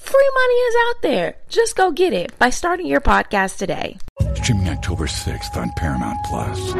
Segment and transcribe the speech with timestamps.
[0.00, 1.36] Free money is out there.
[1.50, 3.98] Just go get it by starting your podcast today.
[4.34, 6.72] Streaming October 6th on Paramount Plus.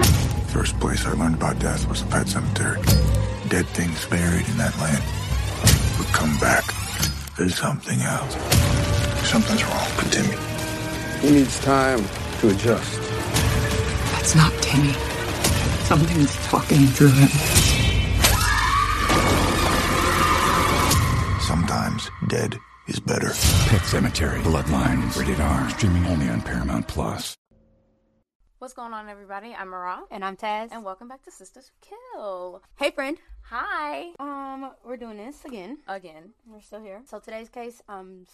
[0.52, 2.80] First place I learned about death was a pet cemetery.
[3.48, 5.04] Dead things buried in that land
[5.98, 6.64] would come back.
[7.36, 8.34] There's something else.
[9.28, 10.36] Something's wrong with Timmy.
[11.20, 12.02] He needs time
[12.40, 13.00] to adjust.
[14.12, 14.94] That's not Timmy.
[15.84, 17.28] Something's talking through him.
[21.40, 22.58] Sometimes dead
[22.90, 23.28] is better.
[23.68, 25.70] Pet Sematary, Bloodlines, rated R.
[25.70, 27.36] Streaming only on Paramount Plus.
[28.58, 29.54] What's going on, everybody?
[29.58, 30.68] I'm Mara, And I'm Taz.
[30.72, 32.62] and welcome back to Sistas Who Kill.
[32.76, 33.16] hey, friend.
[33.44, 35.78] Hi, Um, we're doing this again.
[35.88, 36.34] again.
[36.46, 37.00] We're still here.
[37.06, 38.26] So today's case, I'm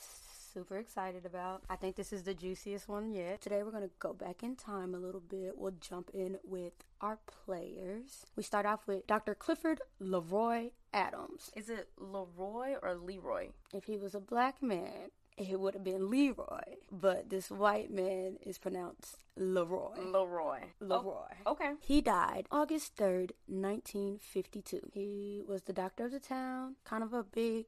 [0.56, 1.60] super excited about.
[1.68, 3.42] I think this is the juiciest one yet.
[3.42, 5.58] Today we're gonna go back in time a little bit.
[5.58, 8.24] We'll jump in with our players.
[8.36, 9.34] We start off with Dr.
[9.34, 11.50] Clifford Leroy Adams.
[11.54, 13.48] Is it Leroy or Leroy?
[13.74, 18.38] If he was a black man, it would have been Leroy, but this white man
[18.40, 20.00] is pronounced Leroy.
[20.00, 20.60] Leroy.
[20.80, 21.34] Leroy.
[21.44, 21.72] Oh, okay.
[21.82, 24.80] He died August 3rd, 1952.
[24.94, 27.66] He was the doctor of the town, kind of a big,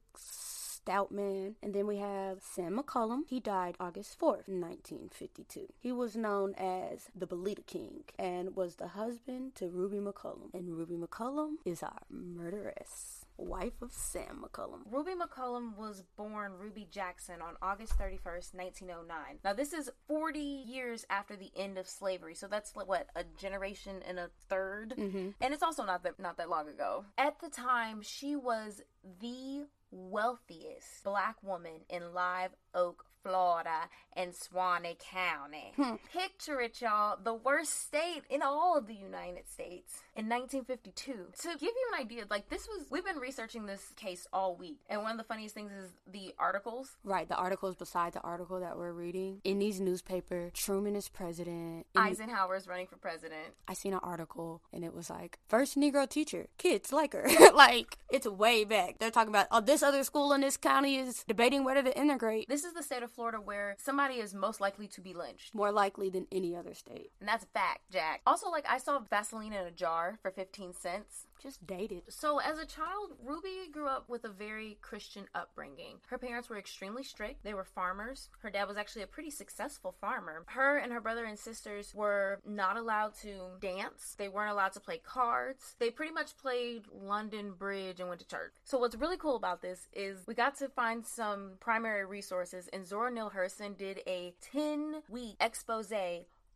[0.78, 1.56] stout man.
[1.62, 3.22] And then we have Sam McCollum.
[3.28, 5.66] He died August 4th, 1952.
[5.78, 10.54] He was known as the Bolita King and was the husband to Ruby McCollum.
[10.54, 13.17] And Ruby McCollum is our murderess.
[13.38, 14.80] Wife of Sam McCollum.
[14.90, 19.16] Ruby McCollum was born Ruby Jackson on August 31st, 1909.
[19.44, 24.02] Now, this is 40 years after the end of slavery, so that's what a generation
[24.06, 25.28] and a 3rd Mm-hmm.
[25.40, 27.04] and it's also not that not that long ago.
[27.16, 28.82] At the time, she was
[29.20, 35.72] the wealthiest black woman in Live Oak, Florida, and Suwannee County.
[36.12, 41.12] Picture it, y'all, the worst state in all of the United States in 1952.
[41.12, 44.80] To give you an idea, like this was, we've been researching this case all week,
[44.90, 46.96] and one of the funniest things is the articles.
[47.04, 49.40] Right, the articles beside the article that we're reading.
[49.44, 51.86] In these newspaper, Truman is president.
[51.94, 53.54] In- is running for president.
[53.68, 57.26] I seen an article and it was like first Negro teacher, kids like her.
[57.54, 58.98] like it's way back.
[58.98, 62.48] They're talking about oh this other school in this county is debating whether to integrate.
[62.48, 65.54] This is the state of Florida where somebody is most likely to be lynched.
[65.54, 67.12] More likely than any other state.
[67.20, 68.22] And that's a fact, Jack.
[68.26, 71.26] Also, like, I saw Vaseline in a jar for 15 cents.
[71.40, 72.02] Just dated.
[72.08, 75.98] So, as a child, Ruby grew up with a very Christian upbringing.
[76.08, 77.44] Her parents were extremely strict.
[77.44, 78.28] They were farmers.
[78.40, 80.44] Her dad was actually a pretty successful farmer.
[80.46, 84.16] Her and her brother and sisters were not allowed to dance.
[84.18, 85.76] They weren't allowed to play cards.
[85.78, 88.54] They pretty much played London Bridge and went to church.
[88.64, 92.84] So, what's really cool about this is we got to find some primary resources, and
[92.84, 95.92] Zora Neale Hurston did a 10 week expose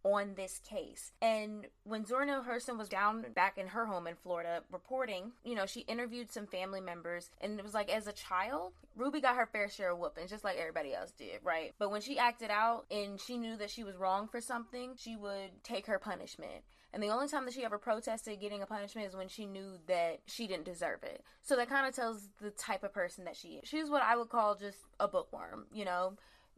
[0.05, 1.13] on this case.
[1.21, 5.55] And when Zora Neale Hurston was down back in her home in Florida reporting, you
[5.55, 9.37] know, she interviewed some family members and it was like as a child, Ruby got
[9.37, 11.73] her fair share of whoopings, just like everybody else did, right?
[11.79, 15.17] But when she acted out and she knew that she was wrong for something, she
[15.17, 16.65] would take her punishment.
[16.95, 19.79] And the only time that she ever protested getting a punishment is when she knew
[19.87, 21.25] that she didn't deserve it.
[21.43, 23.69] So that kind of tells the type of person that she is.
[23.69, 26.15] She's what I would call just a bookworm, you know?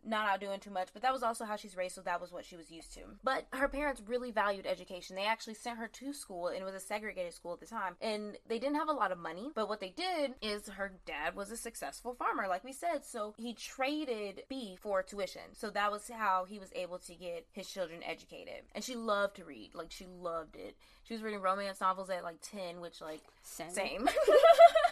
[0.07, 2.33] Not out doing too much, but that was also how she's raised, so that was
[2.33, 3.01] what she was used to.
[3.23, 5.17] But her parents really valued education.
[5.17, 7.97] They actually sent her to school, and it was a segregated school at the time.
[8.01, 11.35] And they didn't have a lot of money, but what they did is her dad
[11.35, 15.43] was a successful farmer, like we said, so he traded beef for tuition.
[15.53, 18.65] So that was how he was able to get his children educated.
[18.75, 20.77] And she loved to read, like, she loved it.
[21.05, 23.71] She was reading romance novels at like 10, which, like, Same.
[23.71, 24.09] same.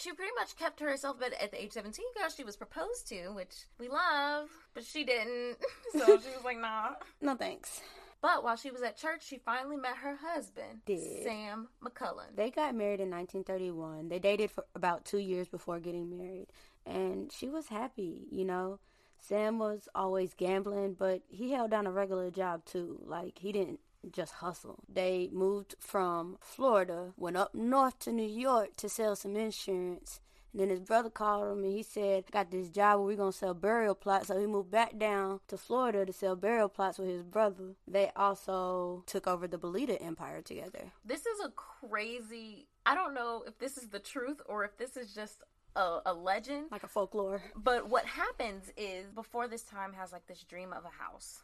[0.00, 3.08] she pretty much kept to herself, but at the age 17, girl, she was proposed
[3.08, 5.56] to, which we love, but she didn't.
[5.92, 6.90] So she was like, nah.
[7.20, 7.80] No thanks.
[8.22, 11.24] But while she was at church, she finally met her husband, Did.
[11.24, 12.36] Sam McCollum.
[12.36, 14.08] They got married in 1931.
[14.08, 16.46] They dated for about two years before getting married.
[16.86, 18.78] And she was happy, you know.
[19.18, 23.00] Sam was always gambling, but he held down a regular job too.
[23.04, 23.80] Like, he didn't
[24.10, 24.84] just hustle.
[24.92, 30.20] They moved from Florida, went up north to New York to sell some insurance.
[30.52, 33.16] And then his brother called him and he said, I Got this job where we're
[33.16, 34.28] going to sell burial plots.
[34.28, 37.74] So he moved back down to Florida to sell burial plots with his brother.
[37.86, 40.92] They also took over the Bolita Empire together.
[41.04, 42.66] This is a crazy.
[42.84, 45.42] I don't know if this is the truth or if this is just
[45.76, 46.66] a, a legend.
[46.70, 47.42] Like a folklore.
[47.54, 51.42] But what happens is before this time has like this dream of a house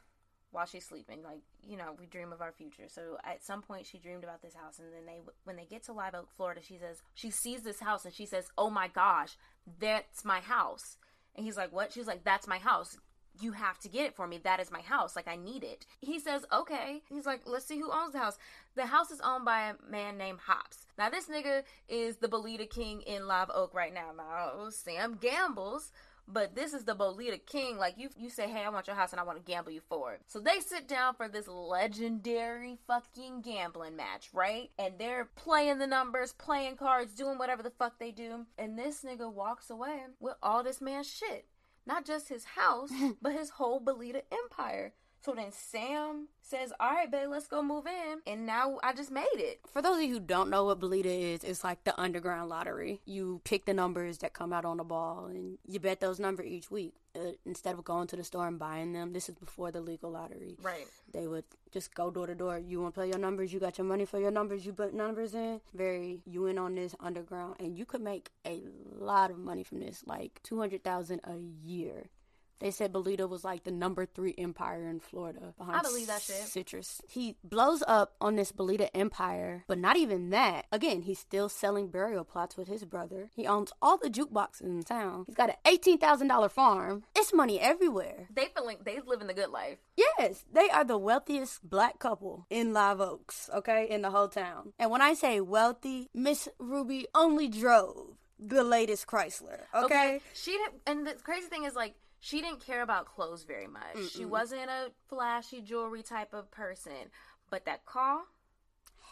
[0.56, 1.23] while she's sleeping.
[1.23, 2.88] Like you know, we dream of our future.
[2.88, 5.85] So at some point, she dreamed about this house, and then they when they get
[5.85, 8.88] to Live Oak, Florida, she says she sees this house, and she says, "Oh my
[8.88, 9.37] gosh,
[9.79, 10.97] that's my house."
[11.37, 12.97] And he's like, "What?" She's like, "That's my house."
[13.38, 14.38] You have to get it for me.
[14.38, 15.14] That is my house.
[15.14, 15.85] Like, I need it.
[16.00, 17.03] He says, okay.
[17.11, 18.38] He's like, let's see who owns the house.
[18.76, 20.87] The house is owned by a man named Hops.
[20.97, 24.12] Now, this nigga is the Bolita King in Live Oak right now.
[24.17, 25.93] Now, Sam gambles,
[26.28, 27.78] but this is the Bolita King.
[27.78, 29.81] Like you, you say, hey, I want your house and I want to gamble you
[29.88, 30.23] for it.
[30.26, 34.70] So they sit down for this legendary fucking gambling match, right?
[34.78, 38.46] And they're playing the numbers, playing cards, doing whatever the fuck they do.
[38.58, 41.46] And this nigga walks away with all this man's shit.
[41.87, 42.90] Not just his house,
[43.22, 44.94] but his whole Bolita empire.
[45.26, 48.20] So then Sam says, All right, babe, let's go move in.
[48.32, 49.58] And now I just made it.
[49.67, 53.00] For those of you who don't know what Bolita is, it's like the underground lottery.
[53.06, 56.46] You pick the numbers that come out on the ball and you bet those numbers
[56.46, 56.94] each week.
[57.17, 60.12] Uh, instead of going to the store and buying them, this is before the legal
[60.12, 60.56] lottery.
[60.62, 60.87] Right.
[61.12, 62.61] They would just go door to door.
[62.61, 63.52] You want to play your numbers?
[63.52, 64.64] You got your money for your numbers?
[64.64, 65.61] You put numbers in?
[65.75, 67.56] Very, you in on this underground.
[67.58, 68.62] And you could make a
[68.96, 72.11] lot of money from this, like 200000 a year.
[72.58, 75.55] They said Bolita was like the number three empire in Florida.
[75.58, 76.37] Behind I believe that shit.
[76.37, 77.03] Citrus.
[77.08, 80.67] He blows up on this Bolita empire, but not even that.
[80.73, 83.31] Again, he's still selling burial plots with his brother.
[83.35, 85.25] He owns all the jukeboxes in town.
[85.26, 87.05] He's got an eighteen thousand dollar farm.
[87.14, 88.29] It's money everywhere.
[88.35, 89.79] They feel like they living the good life.
[89.97, 93.50] Yes, they are the wealthiest black couple in Live Oaks.
[93.55, 94.73] Okay, in the whole town.
[94.79, 99.61] And when I say wealthy, Miss Ruby only drove the latest Chrysler.
[99.75, 103.66] Okay, She didn't, and the crazy thing is like she didn't care about clothes very
[103.66, 104.10] much.
[104.10, 107.10] She wasn't a flashy jewelry type of person.
[107.50, 108.22] But that car,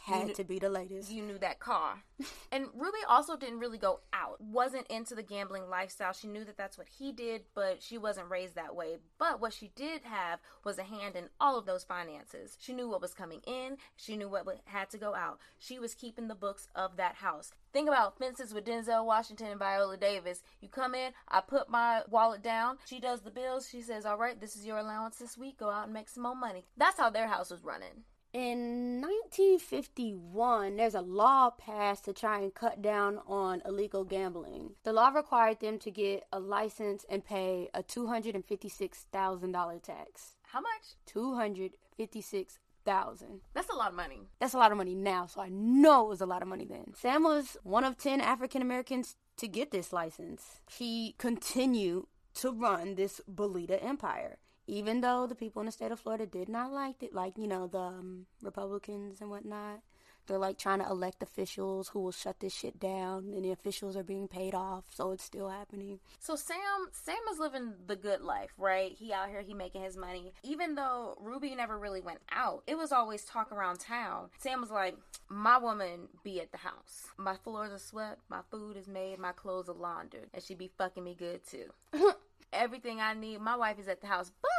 [0.04, 1.10] had to be the latest.
[1.10, 2.02] you knew that car.
[2.52, 4.40] and Ruby also didn't really go out.
[4.40, 6.12] Wasn't into the gambling lifestyle.
[6.12, 8.98] She knew that that's what he did, but she wasn't raised that way.
[9.18, 12.58] But what she did have was a hand in all of those finances.
[12.60, 13.78] She knew what was coming in.
[13.96, 15.38] She knew what had to go out.
[15.58, 17.52] She was keeping the books of that house.
[17.74, 20.42] Think about Fences with Denzel Washington and Viola Davis.
[20.60, 22.78] You come in, I put my wallet down.
[22.86, 23.68] She does the bills.
[23.68, 25.58] She says, "All right, this is your allowance this week.
[25.58, 28.04] Go out and make some more money." That's how their house was running.
[28.32, 34.76] In 1951, there's a law passed to try and cut down on illegal gambling.
[34.84, 40.36] The law required them to get a license and pay a $256,000 tax.
[40.42, 40.94] How much?
[41.06, 42.60] 256,000.
[43.54, 44.28] That's a lot of money.
[44.40, 46.64] That's a lot of money now, so I know it was a lot of money
[46.64, 46.92] then.
[46.94, 50.60] Sam was one of 10 African Americans to get this license.
[50.70, 54.38] He continued to run this Bolita empire.
[54.66, 57.46] Even though the people in the state of Florida did not like it, like, you
[57.46, 59.80] know, the um, Republicans and whatnot,
[60.26, 63.96] they're like trying to elect officials who will shut this shit down, and the officials
[63.96, 66.00] are being paid off, so it's still happening.
[66.18, 68.92] So Sam, Sam is living the good life, right?
[68.92, 70.32] He out here, he making his money.
[70.42, 74.30] Even though Ruby never really went out, it was always talk around town.
[74.38, 74.96] Sam was like,
[75.28, 77.08] "My woman be at the house.
[77.16, 80.70] My floors are swept, my food is made, my clothes are laundered, and she be
[80.78, 81.70] fucking me good too.
[82.52, 84.30] Everything I need, my wife is at the house.
[84.40, 84.50] But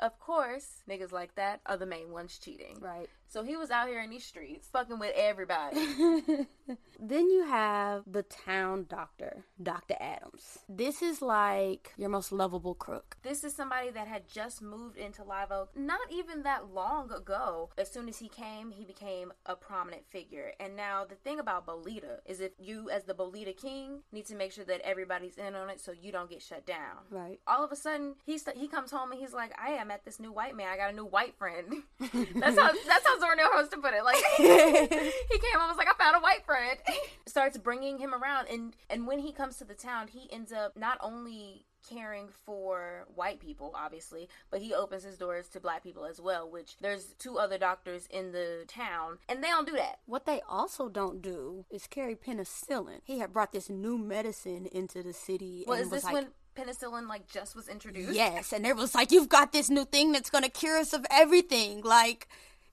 [0.00, 2.78] of course, niggas like that are the main ones cheating.
[2.80, 3.08] Right.
[3.28, 6.46] So he was out here in these streets, fucking with everybody.
[6.98, 9.96] Then you have the town doctor, Dr.
[10.00, 10.58] Adams.
[10.68, 13.16] This is like your most lovable crook.
[13.22, 17.70] This is somebody that had just moved into Live Oak not even that long ago.
[17.76, 20.52] As soon as he came, he became a prominent figure.
[20.58, 24.34] And now the thing about Bolita is if you, as the Bolita king, need to
[24.34, 27.04] make sure that everybody's in on it so you don't get shut down.
[27.10, 27.40] Right.
[27.46, 30.04] All of a sudden, he st- he comes home and he's like, "I am met
[30.04, 30.68] this new white man.
[30.68, 33.94] I got a new white friend." that's how that's how Zora Neale supposed to put
[33.94, 34.04] it.
[34.04, 36.78] Like he came and was like, "I found a white friend."
[37.26, 40.76] Starts bringing him around, and and when he comes to the town, he ends up
[40.76, 46.04] not only caring for white people obviously but he opens his doors to black people
[46.04, 49.98] as well which there's two other doctors in the town and they don't do that
[50.06, 53.00] What they also don't do is carry penicillin.
[53.04, 55.64] He had brought this new medicine into the city.
[55.66, 58.76] well and is was this like, when penicillin like just was introduced Yes, and it
[58.76, 61.82] was like, you've got this new thing that's gonna cure us of everything.
[61.82, 62.28] Like,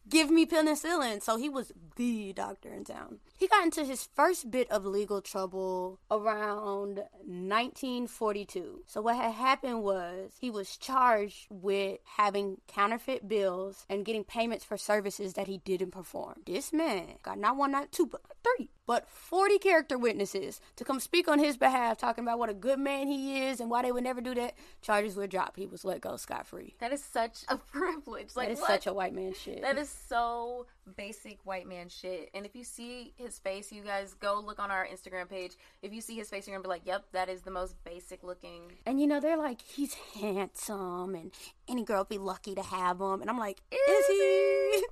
[0.08, 1.22] give me penicillin.
[1.22, 3.20] So he was the doctor in town.
[3.38, 8.84] He got into his first bit of legal trouble around 1942.
[8.88, 14.66] So what had happened was he was charged with having counterfeit bills and getting payments
[14.66, 16.42] for services that he didn't perform.
[16.46, 21.00] This man got not one, not two, but three but 40 character witnesses to come
[21.00, 23.92] speak on his behalf, talking about what a good man he is and why they
[23.92, 24.54] would never do that.
[24.82, 25.58] Charges were dropped.
[25.58, 26.76] He was let go scot free.
[26.80, 28.36] That is such a privilege.
[28.36, 28.70] Like That is what?
[28.70, 29.62] such a white man shit.
[29.62, 30.66] That is so
[30.98, 32.30] basic white man shit.
[32.34, 35.54] And if you see his face, you guys go look on our Instagram page.
[35.82, 38.22] If you see his face, you're gonna be like, "Yep, that is the most basic
[38.24, 41.32] looking." And you know, they're like, he's handsome and
[41.68, 43.22] any girl would be lucky to have him.
[43.22, 44.84] And I'm like, is he?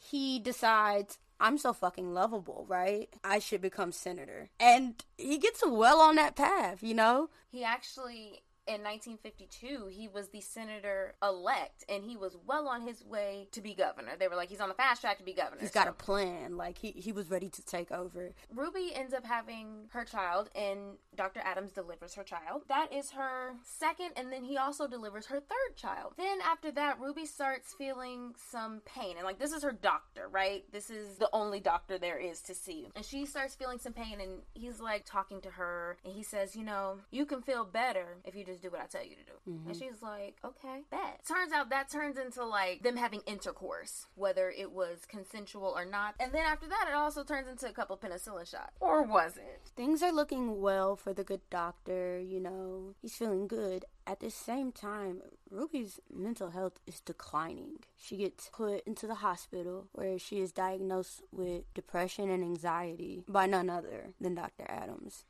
[0.00, 3.08] he decides, I'm so fucking lovable, right?
[3.24, 4.50] I should become senator.
[4.60, 7.30] And he gets well on that path, you know?
[7.50, 13.04] He actually in 1952 he was the senator elect and he was well on his
[13.04, 15.60] way to be governor they were like he's on the fast track to be governor
[15.60, 16.56] He's got So- a plan.
[16.56, 18.32] Like, he, he was ready to take over.
[18.54, 21.40] Ruby ends up having her child, and Dr.
[21.44, 22.62] Adams delivers her child.
[22.68, 26.14] That is her second, and then he also delivers her third child.
[26.16, 30.64] Then after that, Ruby starts feeling some pain, and like this is her doctor, right?
[30.72, 32.88] This is the only doctor there is to see.
[32.96, 36.54] And she starts feeling some pain, and he's like talking to her, and he says,
[36.56, 39.22] You know, you can feel better if you just do what I tell you to
[39.22, 39.32] do.
[39.46, 39.72] And mm-hmm.
[39.72, 41.20] she's like, Okay, bet.
[41.26, 46.14] Turns out that turns into like them having intercourse, whether it was consensual or not.
[46.20, 48.76] And then after that, it also turns into a couple penicillin shots.
[48.80, 49.70] Or was it?
[49.76, 52.94] Things are looking well for the good doctor, you know.
[53.00, 53.84] He's feeling good.
[54.06, 57.78] At the same time, Ruby's mental health is declining.
[57.96, 63.46] She gets put into the hospital where she is diagnosed with depression and anxiety by
[63.46, 64.64] none other than Dr.
[64.68, 65.24] Adams.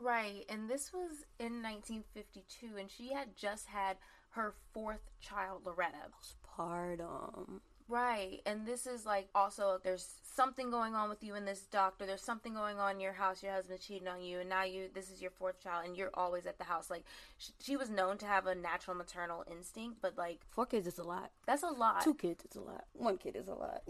[0.00, 0.44] Right.
[0.48, 3.96] And this was in 1952, and she had just had
[4.30, 5.98] her fourth child, Loretta.
[6.58, 7.60] Postpartum.
[7.88, 8.40] Right.
[8.46, 12.06] And this is like also there's something going on with you and this doctor.
[12.06, 13.42] There's something going on in your house.
[13.42, 16.10] Your husband's cheating on you, and now you this is your fourth child, and you're
[16.14, 16.88] always at the house.
[16.88, 17.02] Like
[17.38, 20.98] she, she was known to have a natural maternal instinct, but like Four kids is
[20.98, 21.32] a lot.
[21.46, 22.04] that's a lot.
[22.04, 22.84] Two kids is a lot.
[22.92, 23.82] One kid is a lot.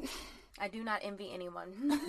[0.58, 2.00] I do not envy anyone.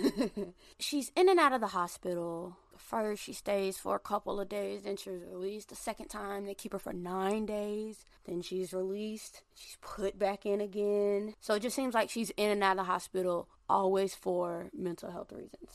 [0.78, 2.56] She's in and out of the hospital.
[2.82, 5.68] First, she stays for a couple of days, then she's released.
[5.68, 8.04] The second time, they keep her for nine days.
[8.24, 9.42] Then she's released.
[9.54, 11.34] She's put back in again.
[11.40, 15.10] So it just seems like she's in and out of the hospital always for mental
[15.10, 15.70] health reasons.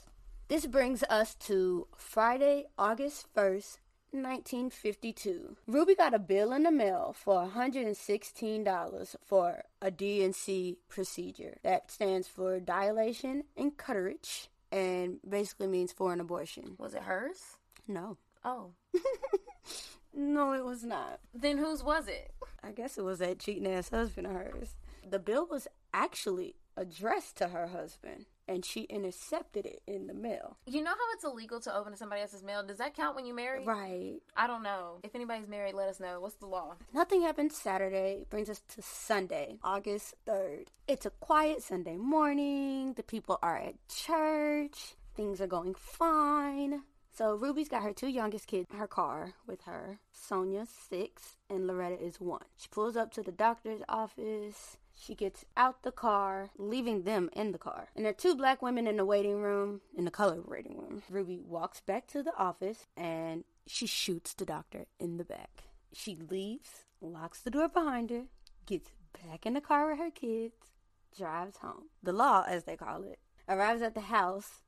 [0.48, 3.78] This brings us to Friday, August 1st,
[4.12, 5.58] 1952.
[5.68, 11.58] Ruby got a bill in the mail for $116 for a D&C procedure.
[11.64, 16.76] That stands for dilation and curettage and basically means for an abortion.
[16.78, 17.58] was it hers?
[17.88, 18.18] No.
[18.44, 18.72] Oh.
[20.20, 21.20] No, it was not.
[21.32, 22.32] Then whose was it?
[22.64, 24.76] I guess it was that cheating ass husband of hers.
[25.08, 30.58] The bill was actually addressed to her husband and she intercepted it in the mail.
[30.66, 32.64] You know how it's illegal to open somebody else's mail?
[32.66, 33.66] Does that count when you marry?
[33.66, 34.20] Right.
[34.36, 35.00] I don't know.
[35.04, 36.20] If anybody's married, let us know.
[36.20, 36.76] What's the law?
[36.94, 38.26] Nothing happened Saturday.
[38.30, 40.68] Brings us to Sunday, August 3rd.
[40.88, 42.94] It's a quiet Sunday morning.
[42.94, 44.96] The people are at church.
[45.16, 46.84] Things are going fine.
[47.18, 49.98] So Ruby's got her two youngest kids in her car with her.
[50.12, 52.46] Sonia's six and Loretta is one.
[52.58, 54.78] She pulls up to the doctor's office.
[55.00, 57.90] She gets out the car, leaving them in the car.
[57.96, 61.04] And there are two black women in the waiting room, in the color waiting room.
[61.10, 65.64] Ruby walks back to the office and she shoots the doctor in the back.
[65.94, 68.24] She leaves, locks the door behind her,
[68.66, 68.90] gets
[69.26, 70.56] back in the car with her kids,
[71.16, 71.90] drives home.
[72.02, 74.64] The law, as they call it, arrives at the house.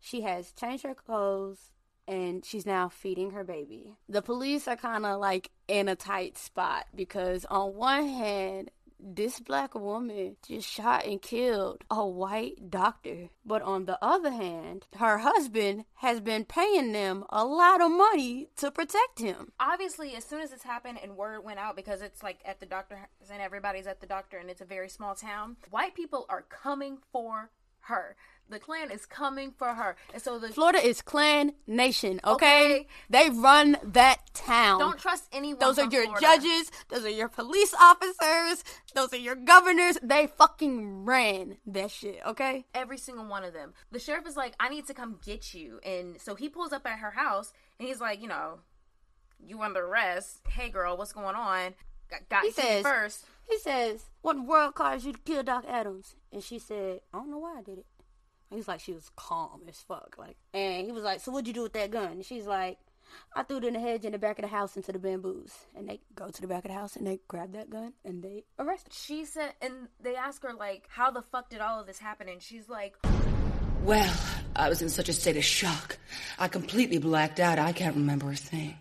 [0.00, 1.72] She has changed her clothes
[2.06, 3.96] and she's now feeding her baby.
[4.08, 8.70] The police are kind of like in a tight spot because, on one hand,
[9.00, 13.28] this black woman just shot and killed a white doctor.
[13.44, 18.48] But on the other hand, her husband has been paying them a lot of money
[18.56, 19.52] to protect him.
[19.58, 22.66] Obviously, as soon as this happened and word went out, because it's like at the
[22.66, 26.42] doctor and everybody's at the doctor and it's a very small town, white people are
[26.42, 27.50] coming for
[27.88, 28.16] her.
[28.50, 29.96] The Klan is coming for her.
[30.14, 32.64] And so the Florida is Klan Nation, okay?
[32.64, 32.86] Okay.
[33.10, 34.78] They run that town.
[34.78, 35.58] don't trust anyone.
[35.58, 36.20] Those are your Florida.
[36.20, 36.70] judges.
[36.88, 38.64] Those are your police officers.
[38.94, 39.98] Those are your governors.
[40.02, 42.64] They fucking ran that shit, okay?
[42.72, 43.74] Every single one of them.
[43.92, 45.80] The sheriff is like, I need to come get you.
[45.84, 48.60] And so he pulls up at her house and he's like, you know,
[49.44, 50.40] you under arrest.
[50.48, 51.74] Hey, girl, what's going on?
[52.10, 53.24] Got, got He says- first.
[53.48, 56.14] He says, What in the world caused you to kill Doc Adams?
[56.32, 57.86] And she said, I don't know why I did it.
[58.50, 60.16] He was like, she was calm as fuck.
[60.18, 62.12] Like, and he was like, So what'd you do with that gun?
[62.12, 62.78] And she's like,
[63.34, 65.50] I threw it in the hedge in the back of the house into the bamboos.
[65.74, 68.22] And they go to the back of the house and they grab that gun and
[68.22, 68.92] they arrest her.
[68.92, 72.28] She said, and they ask her, like, how the fuck did all of this happen?
[72.28, 72.96] And she's like,
[73.82, 74.14] Well,
[74.54, 75.96] I was in such a state of shock.
[76.38, 77.58] I completely blacked out.
[77.58, 78.76] I can't remember a thing.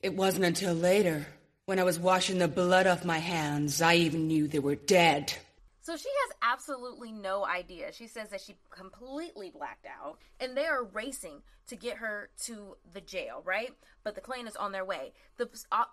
[0.00, 1.26] It wasn't until later,
[1.68, 5.34] when I was washing the blood off my hands, I even knew they were dead.
[5.82, 7.92] So she has absolutely no idea.
[7.92, 12.78] She says that she completely blacked out, and they are racing to get her to
[12.94, 13.68] the jail, right?
[14.02, 15.12] But the Klan is on their way.
[15.36, 15.84] The uh,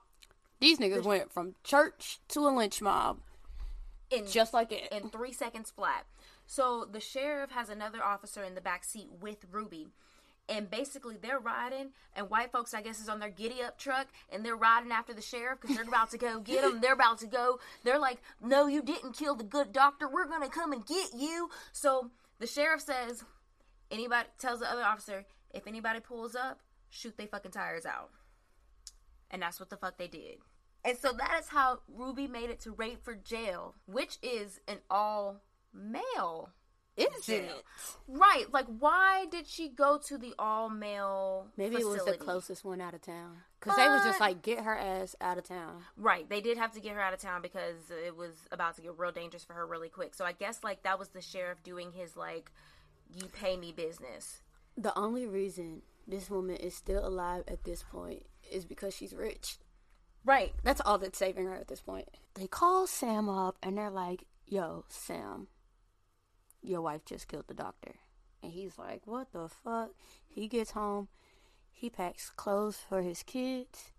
[0.62, 3.20] These niggas went from church to a lynch mob
[4.10, 4.88] in just like it.
[4.94, 6.05] in three seconds flat.
[6.48, 9.89] So the sheriff has another officer in the back seat with Ruby.
[10.47, 14.07] And basically, they're riding, and white folks, I guess, is on their giddy up truck,
[14.31, 16.81] and they're riding after the sheriff because they're about to go get him.
[16.81, 17.59] They're about to go.
[17.83, 20.07] They're like, "No, you didn't kill the good doctor.
[20.07, 23.23] We're gonna come and get you." So the sheriff says,
[23.89, 28.11] "Anybody tells the other officer if anybody pulls up, shoot they fucking tires out."
[29.31, 30.41] And that's what the fuck they did.
[30.83, 35.41] And so that is how Ruby made it to Raiford Jail, which is an all
[35.73, 36.51] male
[36.97, 37.43] Is jail.
[37.43, 37.65] it?
[38.07, 38.45] Right.
[38.53, 42.79] Like, why did she go to the all male Maybe it was the closest one
[42.79, 43.37] out of town.
[43.59, 45.83] Because they was just like, get her ass out of town.
[45.97, 46.29] Right.
[46.29, 48.97] They did have to get her out of town because it was about to get
[48.97, 50.13] real dangerous for her really quick.
[50.13, 52.51] So I guess, like, that was the sheriff doing his, like,
[53.13, 54.41] you pay me business.
[54.77, 59.57] The only reason this woman is still alive at this point is because she's rich.
[60.23, 60.53] Right.
[60.63, 62.07] That's all that's saving her at this point.
[62.35, 65.47] They call Sam up and they're like, yo, Sam,
[66.65, 67.95] your wife just killed the doctor.
[68.41, 69.91] And he's like, what the fuck?
[70.27, 71.07] He gets home,
[71.72, 73.91] he packs clothes for his kids,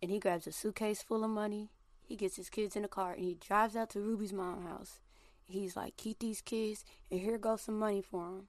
[0.00, 1.70] and he grabs a suitcase full of money.
[2.00, 5.00] He gets his kids in the car and he drives out to Ruby's mom's house.
[5.46, 8.48] He's like, keep these kids, and here goes some money for them.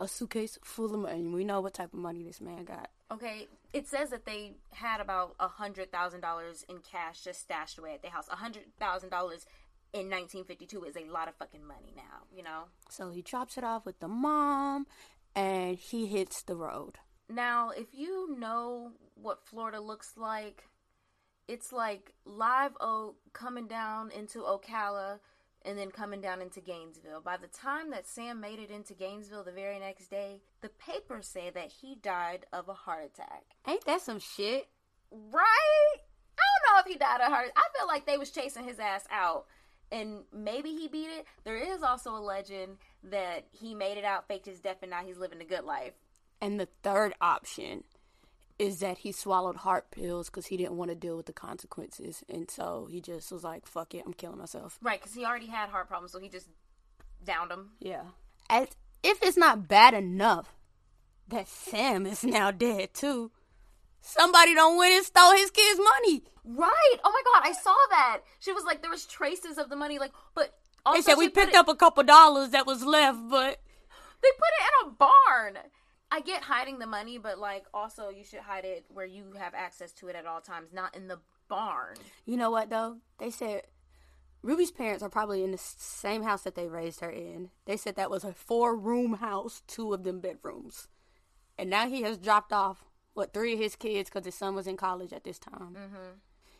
[0.00, 1.22] A suitcase full of money.
[1.22, 2.90] We know what type of money this man got.
[3.12, 3.46] Okay.
[3.72, 8.10] It says that they had about a $100,000 in cash just stashed away at their
[8.10, 8.28] house.
[8.28, 9.46] a $100,000
[9.94, 12.64] in 1952 is a lot of fucking money now, you know?
[12.90, 14.86] So he drops it off with the mom
[15.36, 16.98] and he hits the road.
[17.28, 20.64] Now, if you know what Florida looks like,
[21.46, 25.20] it's like Live Oak coming down into Ocala
[25.64, 27.22] and then coming down into Gainesville.
[27.24, 31.28] By the time that Sam made it into Gainesville the very next day, the papers
[31.28, 33.44] say that he died of a heart attack.
[33.66, 34.66] Ain't that some shit?
[35.10, 35.96] Right?
[36.36, 37.50] I don't know if he died of a heart.
[37.56, 39.46] I feel like they was chasing his ass out.
[39.92, 41.26] And maybe he beat it.
[41.44, 45.04] There is also a legend that he made it out, faked his death, and now
[45.04, 45.92] he's living a good life.
[46.40, 47.84] And the third option
[48.58, 52.22] is that he swallowed heart pills because he didn't want to deal with the consequences.
[52.28, 54.78] And so he just was like, fuck it, I'm killing myself.
[54.82, 56.48] Right, because he already had heart problems, so he just
[57.24, 57.70] downed them.
[57.80, 58.02] Yeah.
[58.48, 58.68] As
[59.02, 60.54] if it's not bad enough
[61.28, 63.30] that Sam is now dead too,
[64.00, 66.22] somebody don't went and stole his kid's money.
[66.44, 66.96] Right.
[67.02, 68.20] Oh my god, I saw that.
[68.40, 70.54] She was like, there was traces of the money, like, but
[70.84, 73.60] also They said we picked it- up a couple dollars that was left, but
[74.22, 75.58] They put it in a barn.
[76.10, 79.54] I get hiding the money, but like, also you should hide it where you have
[79.54, 81.96] access to it at all times, not in the barn.
[82.24, 82.98] You know what though?
[83.18, 83.62] They said
[84.42, 87.50] Ruby's parents are probably in the same house that they raised her in.
[87.64, 90.88] They said that was a four room house, two of them bedrooms.
[91.58, 94.66] And now he has dropped off what three of his kids because his son was
[94.66, 95.74] in college at this time.
[95.74, 96.10] Mm-hmm.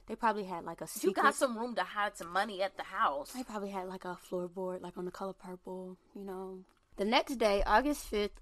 [0.06, 2.82] They probably had like a You got some room to hide some money at the
[2.82, 3.32] house.
[3.32, 6.58] They probably had like a floorboard, like on the color purple, you know.
[6.96, 8.40] The next day, August fifth,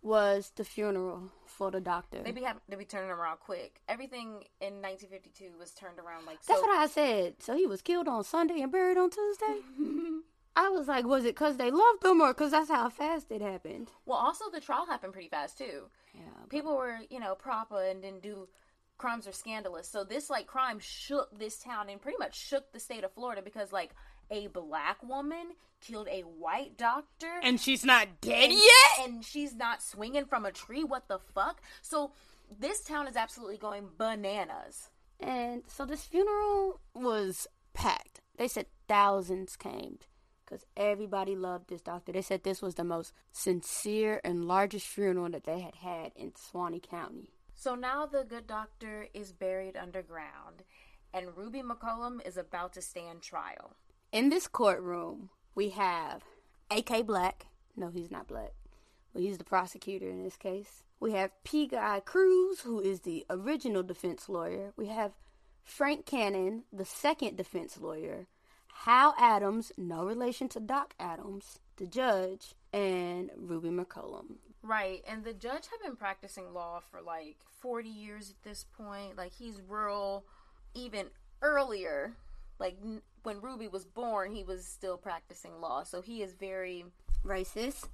[0.00, 2.22] was the funeral for the doctor.
[2.24, 3.80] They be having they be turning around quick.
[3.88, 6.66] Everything in 1952 was turned around like That's so.
[6.66, 7.34] what I said.
[7.38, 9.58] So he was killed on Sunday and buried on Tuesday.
[10.56, 13.40] I was like, was it because they loved him or because that's how fast it
[13.40, 13.88] happened?
[14.04, 15.84] well, also the trial happened pretty fast too.
[16.14, 16.20] Yeah,
[16.50, 18.48] People were, you know, proper and didn't do
[18.98, 19.88] crimes are scandalous.
[19.88, 23.42] So this like crime shook this town and pretty much shook the state of Florida
[23.42, 23.90] because like
[24.30, 29.06] a black woman killed a white doctor and she's not dead and, yet.
[29.06, 30.84] and she's not swinging from a tree.
[30.84, 31.60] What the fuck?
[31.82, 32.12] So
[32.58, 34.90] this town is absolutely going bananas.
[35.20, 38.20] And so this funeral was packed.
[38.36, 39.98] They said thousands came
[40.44, 42.12] because everybody loved this doctor.
[42.12, 46.32] They said this was the most sincere and largest funeral that they had had in
[46.34, 47.30] Suwannee County.
[47.62, 50.64] So now the good doctor is buried underground,
[51.14, 53.76] and Ruby McCollum is about to stand trial.
[54.10, 56.24] In this courtroom, we have
[56.72, 57.46] AK Black.
[57.76, 58.50] No, he's not black.
[59.14, 60.82] Well, he's the prosecutor in this case.
[60.98, 61.68] We have P.
[61.68, 64.72] Guy Crews, who is the original defense lawyer.
[64.76, 65.12] We have
[65.62, 68.26] Frank Cannon, the second defense lawyer.
[68.86, 74.36] Hal Adams, no relation to Doc Adams, the judge, and Ruby McCollum.
[74.62, 79.16] Right, and the judge had been practicing law for like 40 years at this point.
[79.16, 80.24] Like he's rural
[80.74, 81.06] even
[81.42, 82.12] earlier.
[82.58, 85.82] Like n- when Ruby was born, he was still practicing law.
[85.82, 86.84] So he is very
[87.24, 87.88] Racist.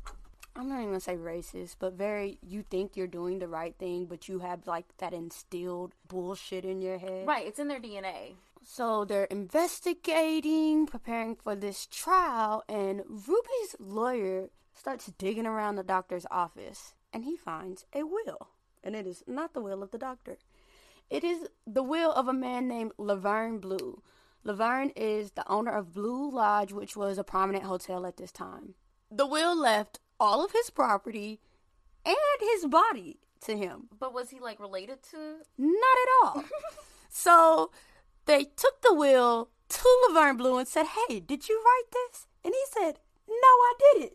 [0.57, 2.39] I'm not even gonna say racist, but very.
[2.43, 6.81] You think you're doing the right thing, but you have like that instilled bullshit in
[6.83, 7.27] your head.
[7.27, 7.47] right.
[7.47, 8.35] It's in their DNA.
[8.65, 16.27] So they're investigating, preparing for this trial, and Ruby's lawyer starts digging around the doctor's
[16.31, 18.49] office and he finds a will.
[18.83, 20.39] And it is not the will of the doctor.
[21.11, 24.03] It is the will of a man named Laverne Blue.
[24.45, 28.75] Laverne is the owner of Blue Lodge, which was a prominent hotel at this time.
[29.11, 31.41] The will left all of his property
[32.05, 33.89] and his body to him.
[33.99, 35.39] But was he like related to?
[35.57, 36.45] Not at all.
[37.09, 37.71] so
[38.27, 42.27] they took the will to Laverne Blue and said, Hey, did you write this?
[42.45, 44.13] And he said, No, I didn't.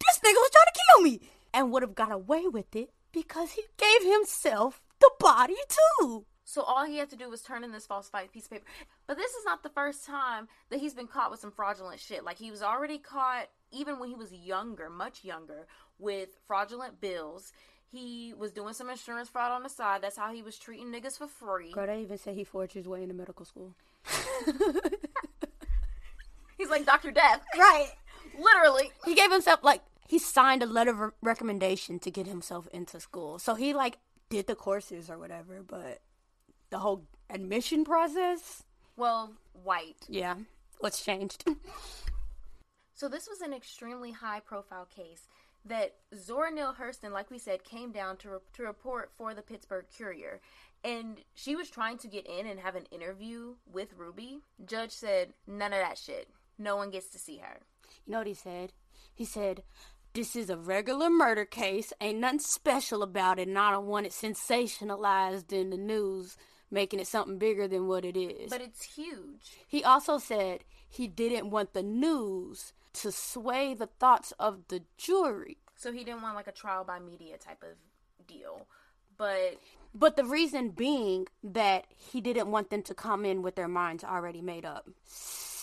[0.00, 1.20] This nigga was trying to kill me.
[1.52, 6.26] And would have got away with it because he gave himself the body too.
[6.44, 8.64] So all he had to do was turn in this falsified piece of paper.
[9.06, 12.24] But this is not the first time that he's been caught with some fraudulent shit.
[12.24, 15.66] Like he was already caught even when he was younger, much younger,
[15.98, 17.52] with fraudulent bills.
[17.90, 20.02] He was doing some insurance fraud on the side.
[20.02, 21.72] That's how he was treating niggas for free.
[21.72, 23.74] Girl, they even say he forged his way into medical school.
[26.58, 27.10] He's like Dr.
[27.10, 27.42] Death.
[27.58, 27.90] Right.
[28.40, 28.90] Literally.
[29.04, 33.38] He gave himself like he signed a letter of recommendation to get himself into school.
[33.38, 33.98] So he like
[34.28, 36.00] did the courses or whatever, but
[36.70, 38.62] the whole admission process,
[38.96, 39.32] Well,
[39.64, 40.06] white.
[40.08, 40.36] yeah,
[40.78, 41.44] what's changed?
[42.94, 45.26] So this was an extremely high profile case
[45.64, 49.40] that Zora Neale Hurston, like we said, came down to, re- to report for the
[49.40, 50.40] Pittsburgh Courier.
[50.84, 54.40] And she was trying to get in and have an interview with Ruby.
[54.66, 56.28] Judge said, none of that shit.
[56.58, 57.60] No one gets to see her.
[58.06, 58.72] You know what he said?
[59.14, 59.62] He said,
[60.12, 61.92] This is a regular murder case.
[62.00, 66.36] Ain't nothing special about it, and I don't want it sensationalized in the news,
[66.70, 68.50] making it something bigger than what it is.
[68.50, 69.56] But it's huge.
[69.66, 75.58] he also said he didn't want the news to sway the thoughts of the jury.
[75.76, 77.76] So he didn't want like a trial by media type of
[78.26, 78.66] deal.
[79.16, 79.58] But
[79.94, 84.02] But the reason being that he didn't want them to come in with their minds
[84.02, 84.88] already made up.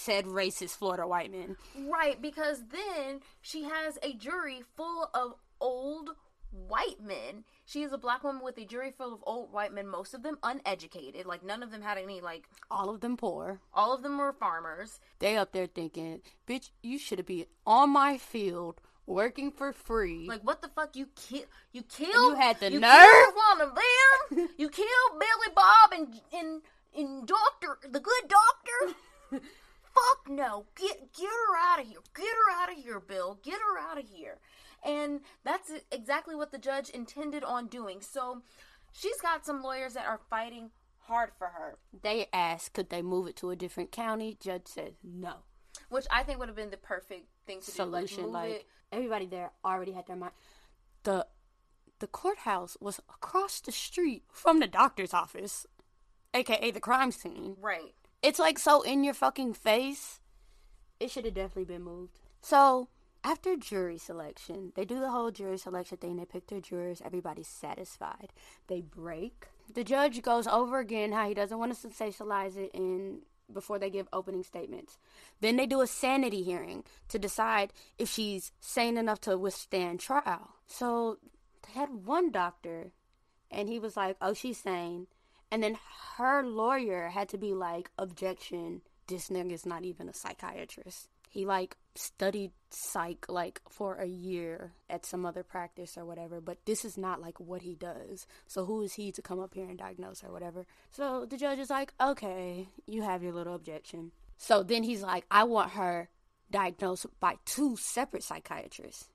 [0.07, 1.57] Said racist Florida white men.
[1.77, 6.11] Right, because then she has a jury full of old
[6.69, 7.43] white men.
[7.65, 10.23] She is a black woman with a jury full of old white men, most of
[10.23, 11.25] them uneducated.
[11.25, 13.59] Like, none of them had any, like, All of them poor.
[13.73, 15.01] all of them were farmers.
[15.19, 20.25] They up there thinking, bitch, you should have be on my field working for free.
[20.25, 20.95] Like, what the fuck?
[20.95, 21.43] You kill,
[21.73, 23.33] you killed, You had the you nerve?
[23.49, 24.47] one of them.
[24.57, 26.61] you killed Billy Bob and and
[26.95, 29.41] and Doctor, the good doctor.
[30.29, 31.99] no, get get her out of here.
[32.15, 33.39] Get her out of here, Bill.
[33.43, 34.39] Get her out of here.
[34.85, 38.01] And that's exactly what the judge intended on doing.
[38.01, 38.41] So
[38.91, 40.71] she's got some lawyers that are fighting
[41.07, 44.37] hard for her, they asked, could they move it to a different county?
[44.39, 45.35] Judge said no.
[45.89, 48.29] which I think would have been the perfect thing to Solution, do.
[48.29, 48.65] like it.
[48.91, 50.33] everybody there already had their mind.
[51.03, 51.25] The
[51.99, 55.65] the courthouse was across the street from the doctor's office,
[56.33, 57.55] aka the crime scene.
[57.59, 57.93] right.
[58.21, 60.19] It's like so in your fucking face.
[60.99, 62.19] It should have definitely been moved.
[62.41, 62.89] So
[63.23, 66.15] after jury selection, they do the whole jury selection thing.
[66.15, 67.01] They pick their jurors.
[67.03, 68.33] Everybody's satisfied.
[68.67, 69.47] They break.
[69.73, 73.19] The judge goes over again how he doesn't want to sensationalize it in
[73.53, 74.97] before they give opening statements.
[75.39, 80.55] Then they do a sanity hearing to decide if she's sane enough to withstand trial.
[80.67, 81.17] So
[81.65, 82.91] they had one doctor
[83.49, 85.07] and he was like, "Oh, she's sane."
[85.51, 85.77] And then
[86.17, 88.81] her lawyer had to be like, "Objection!
[89.07, 91.07] This nigga's not even a psychiatrist.
[91.29, 96.65] He like studied psych like for a year at some other practice or whatever, but
[96.65, 98.27] this is not like what he does.
[98.47, 101.59] So who is he to come up here and diagnose or whatever?" So the judge
[101.59, 106.09] is like, "Okay, you have your little objection." So then he's like, "I want her
[106.51, 109.09] diagnosed by two separate psychiatrists."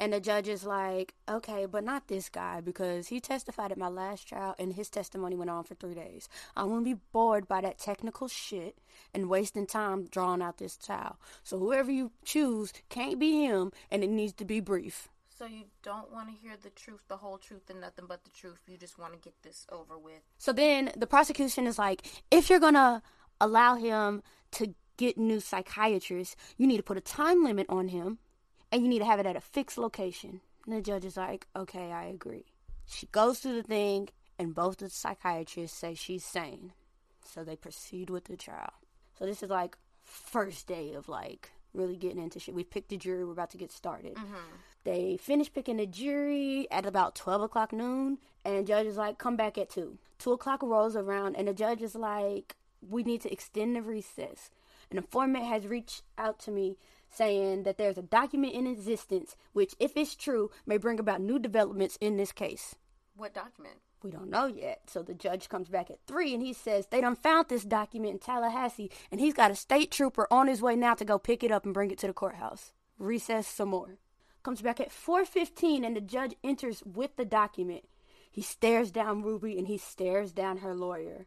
[0.00, 3.88] And the judge is like, okay, but not this guy because he testified at my
[3.88, 6.28] last trial and his testimony went on for three days.
[6.56, 8.78] I won't be bored by that technical shit
[9.12, 11.18] and wasting time drawing out this trial.
[11.42, 15.08] So whoever you choose can't be him and it needs to be brief.
[15.36, 18.30] So you don't want to hear the truth, the whole truth, and nothing but the
[18.30, 18.58] truth.
[18.66, 20.20] You just want to get this over with.
[20.36, 23.02] So then the prosecution is like, if you're gonna
[23.40, 28.18] allow him to get new psychiatrists, you need to put a time limit on him
[28.70, 30.40] and you need to have it at a fixed location.
[30.66, 32.44] And the judge is like, okay, I agree.
[32.86, 36.72] She goes through the thing, and both the psychiatrists say she's sane.
[37.24, 38.72] So they proceed with the trial.
[39.18, 42.54] So this is like first day of like really getting into shit.
[42.54, 43.24] We picked the jury.
[43.24, 44.14] We're about to get started.
[44.14, 44.36] Mm-hmm.
[44.84, 49.36] They finish picking the jury at about 12 o'clock noon, and judge is like, come
[49.36, 49.98] back at 2.
[50.18, 52.56] 2 o'clock rolls around, and the judge is like,
[52.88, 54.50] we need to extend the recess.
[54.90, 56.78] An informant has reached out to me
[57.10, 61.38] saying that there's a document in existence which, if it's true, may bring about new
[61.38, 62.74] developments in this case.
[63.16, 63.76] What document?
[64.02, 64.82] We don't know yet.
[64.86, 68.12] So the judge comes back at 3 and he says, They done found this document
[68.12, 71.42] in Tallahassee and he's got a state trooper on his way now to go pick
[71.42, 72.72] it up and bring it to the courthouse.
[72.98, 73.98] Recess some more.
[74.44, 77.84] Comes back at 4:15 and the judge enters with the document.
[78.30, 81.26] He stares down Ruby and he stares down her lawyer.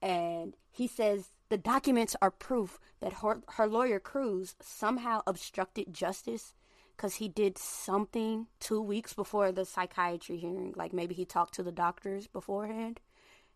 [0.00, 6.54] And he says the documents are proof that her, her lawyer Crews somehow obstructed justice
[6.96, 10.72] because he did something two weeks before the psychiatry hearing.
[10.76, 13.00] Like maybe he talked to the doctors beforehand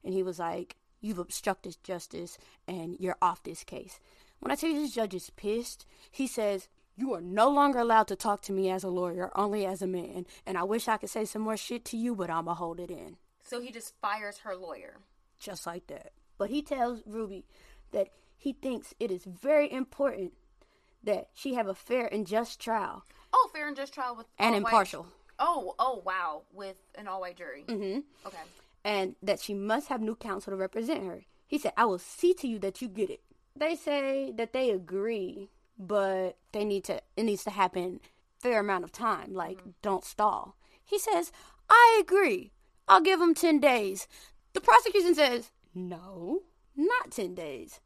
[0.05, 2.37] and he was like, You've obstructed justice
[2.69, 3.99] and you're off this case.
[4.41, 8.09] When I tell you this judge is pissed, he says, You are no longer allowed
[8.09, 10.27] to talk to me as a lawyer, only as a man.
[10.47, 12.91] And I wish I could say some more shit to you, but I'ma hold it
[12.91, 13.17] in.
[13.43, 14.99] So he just fires her lawyer.
[15.39, 16.13] Just like that.
[16.37, 17.47] But he tells Ruby
[17.93, 20.33] that he thinks it is very important
[21.03, 24.55] that she have a fair and just trial Oh, fair and just trial with and
[24.57, 25.07] impartial.
[25.39, 27.65] Oh, oh, wow, with an all-white jury.
[27.67, 28.01] Mm-hmm.
[28.27, 28.37] Okay.
[28.85, 31.25] and that she must have new counsel to represent her.
[31.47, 33.21] He said, I will see to you that you get it.
[33.57, 38.01] They say that they agree, but they need to it needs to happen
[38.39, 40.57] fair amount of time, like don't stall.
[40.83, 41.31] He says,
[41.69, 42.53] I agree.
[42.89, 44.09] I'll give him 10 days.
[44.55, 46.41] The prosecution says, no,
[46.87, 47.81] not 10 days.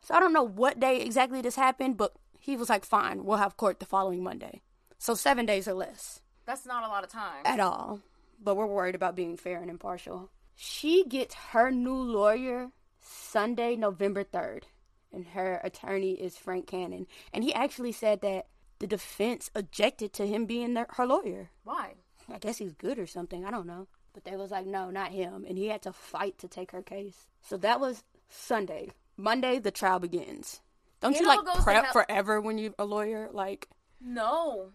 [0.00, 3.38] So I don't know what day exactly this happened, but he was like, fine, we'll
[3.38, 4.62] have court the following Monday.
[4.98, 7.42] So seven days or less That's not a lot of time.
[7.44, 8.00] at all.
[8.42, 10.30] But we're worried about being fair and impartial.
[10.54, 12.68] She gets her new lawyer
[13.00, 14.64] Sunday, November 3rd.
[15.12, 17.06] And her attorney is Frank Cannon.
[17.32, 18.46] And he actually said that
[18.78, 21.50] the defense objected to him being their, her lawyer.
[21.64, 21.94] Why?
[22.32, 23.44] I guess he's good or something.
[23.44, 23.88] I don't know.
[24.14, 25.44] But they was like, no, not him.
[25.48, 27.26] And he had to fight to take her case.
[27.42, 28.90] So that was Sunday.
[29.16, 30.60] Monday, the trial begins.
[31.00, 33.28] Don't It you like prep forever when you're a lawyer?
[33.32, 33.68] Like,
[34.00, 34.70] No.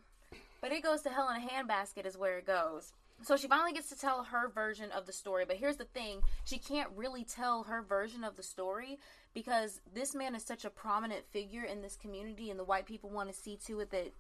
[0.62, 2.94] But it goes to hell in a handbasket is where it goes.
[3.22, 5.46] So she finally gets to tell her version of the story.
[5.46, 9.00] But here's the thing she can't really tell her version of the story
[9.34, 13.10] because this man is such a prominent figure in this community, and the white people
[13.10, 14.14] want to see to it that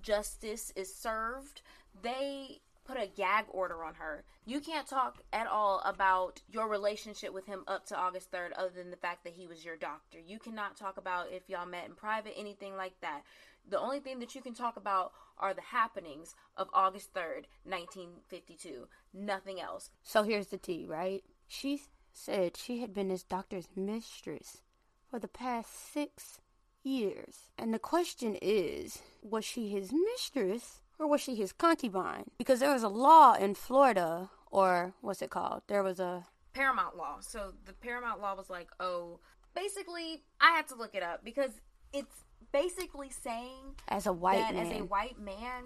[0.00, 1.62] justice is served.
[2.02, 4.24] They put a gag order on her.
[4.44, 8.70] You can't talk at all about your relationship with him up to August 3rd other
[8.74, 10.18] than the fact that he was your doctor.
[10.24, 13.22] You cannot talk about if y'all met in private, anything like that.
[13.68, 18.86] The only thing that you can talk about are the happenings of August 3rd, 1952.
[19.12, 19.90] Nothing else.
[20.02, 21.24] So here's the tea, right?
[21.48, 24.62] She said she had been his doctor's mistress
[25.10, 26.40] for the past six
[26.82, 27.50] years.
[27.58, 32.24] And the question is was she his mistress or was she his concubine?
[32.38, 35.62] Because there was a law in Florida, or what's it called?
[35.68, 36.26] There was a.
[36.54, 37.18] paramour law.
[37.20, 39.20] So the paramour law was like, oh,
[39.54, 41.50] basically, I have to look it up because
[41.92, 44.66] it's basically saying As a white that man.
[44.66, 45.64] as a white man,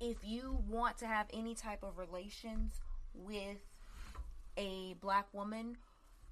[0.00, 2.72] if you want to have any type of relations
[3.14, 3.58] with
[4.56, 5.76] a black woman,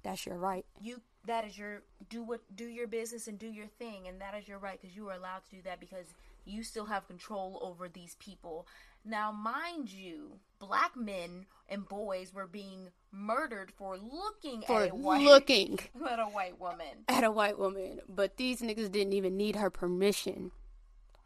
[0.03, 0.65] That's your right.
[0.81, 4.33] you that is your do what do your business and do your thing and that
[4.35, 6.07] is your right because you are allowed to do that because
[6.45, 8.67] you still have control over these people
[9.03, 14.95] now mind you black men and boys were being murdered for looking For at a
[14.95, 18.01] white looking at a white woman at a white woman.
[18.07, 20.51] But these niggas didn't even need her permission.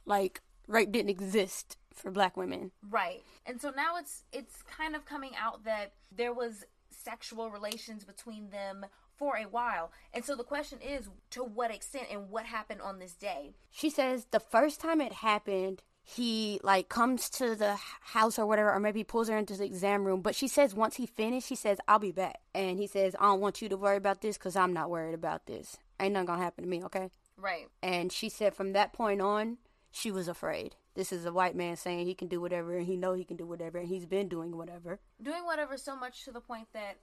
[0.05, 2.71] Like, rape didn't exist for black women.
[2.89, 3.23] Right.
[3.45, 8.49] And so now it's it's kind of coming out that there was sexual relations between
[8.49, 8.85] them
[9.17, 9.91] for a while.
[10.13, 13.53] And so the question is to what extent and what happened on this day?
[13.71, 18.71] She says the first time it happened, he like comes to the house or whatever,
[18.71, 20.21] or maybe pulls her into the exam room.
[20.21, 23.23] But she says once he finished, he says, "I'll be back," and he says, "I
[23.23, 25.77] don't want you to worry about this because I'm not worried about this.
[25.99, 27.67] Ain't nothing gonna happen to me, okay?" Right.
[27.81, 29.57] And she said from that point on,
[29.91, 30.75] she was afraid.
[30.93, 33.35] This is a white man saying he can do whatever, and he know he can
[33.35, 34.99] do whatever, and he's been doing whatever.
[35.21, 36.97] Doing whatever so much to the point that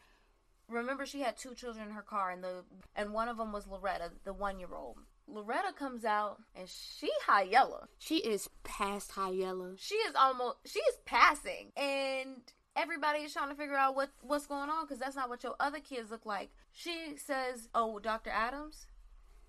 [0.73, 2.65] remember she had two children in her car and the
[2.97, 4.99] and one of them was Loretta, the 1-year-old.
[5.29, 7.87] Loretta comes out and she high yellow.
[7.99, 9.75] She is past high yellow.
[9.79, 12.37] She is almost she is passing and
[12.77, 15.55] everybody is trying to figure out what what's going on because that's not what your
[15.61, 16.51] other kids look like.
[16.73, 18.31] She says, "Oh, Dr.
[18.31, 18.87] Adams,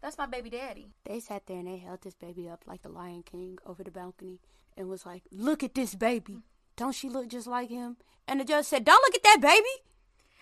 [0.01, 2.89] that's my baby daddy." They sat there and they held this baby up like the
[2.89, 4.39] Lion King over the balcony
[4.77, 6.43] and was like, "Look at this baby.
[6.75, 9.83] Don't she look just like him?" And the judge said, "Don't look at that baby."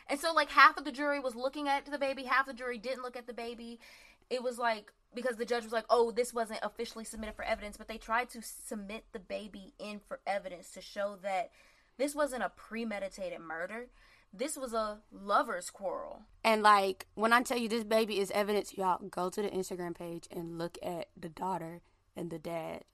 [0.07, 2.77] And so like half of the jury was looking at the baby, half the jury
[2.77, 3.79] didn't look at the baby.
[4.29, 7.77] It was like because the judge was like, "Oh, this wasn't officially submitted for evidence,"
[7.77, 11.51] but they tried to submit the baby in for evidence to show that
[11.97, 13.87] this wasn't a premeditated murder.
[14.33, 16.21] This was a lover's quarrel.
[16.43, 19.95] And like when I tell you this baby is evidence, y'all go to the Instagram
[19.95, 21.81] page and look at the daughter
[22.15, 22.85] and the dad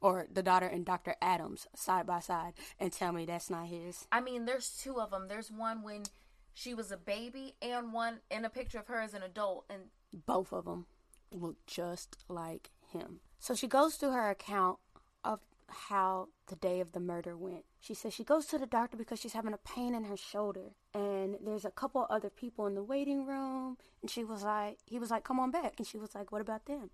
[0.00, 1.16] or the daughter and Dr.
[1.20, 4.06] Adams side by side and tell me that's not his?
[4.12, 5.28] I mean, there's two of them.
[5.28, 6.04] There's one when
[6.54, 9.82] she was a baby, and one in a picture of her as an adult, and
[10.26, 10.86] both of them
[11.30, 13.20] look just like him.
[13.38, 14.78] So she goes through her account
[15.24, 17.64] of how the day of the murder went.
[17.80, 20.74] She says she goes to the doctor because she's having a pain in her shoulder.
[20.94, 23.76] And there's a couple other people in the waiting room.
[24.00, 25.74] And she was like, he was like, come on back.
[25.78, 26.90] And she was like, what about them?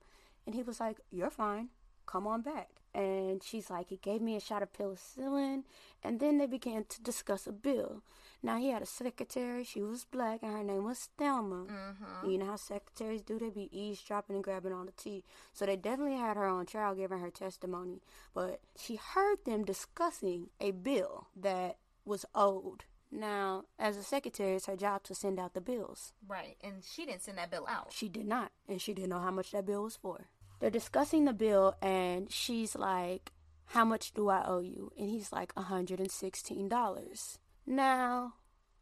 [0.46, 1.68] And he was like, you're fine.
[2.06, 2.68] Come on back.
[2.94, 5.64] And she's like, he gave me a shot of penicillin.
[6.02, 8.02] And then they began to discuss a bill.
[8.42, 9.64] Now he had a secretary.
[9.64, 11.66] She was black, and her name was Thelma.
[11.66, 12.31] Mm-hmm.
[12.31, 13.38] You know how secretaries do?
[13.38, 15.24] They be eavesdropping and grabbing on the tea.
[15.53, 18.00] So they definitely had her on trial, giving her testimony.
[18.35, 22.85] But she heard them discussing a bill that was owed.
[23.12, 26.12] Now, as a secretary, it's her job to send out the bills.
[26.26, 27.92] right, and she didn't send that bill out.
[27.92, 30.29] She did not, and she didn't know how much that bill was for.
[30.61, 33.33] They're discussing the bill, and she's like,
[33.66, 34.92] How much do I owe you?
[34.96, 37.38] And he's like, $116.
[37.70, 38.35] Now,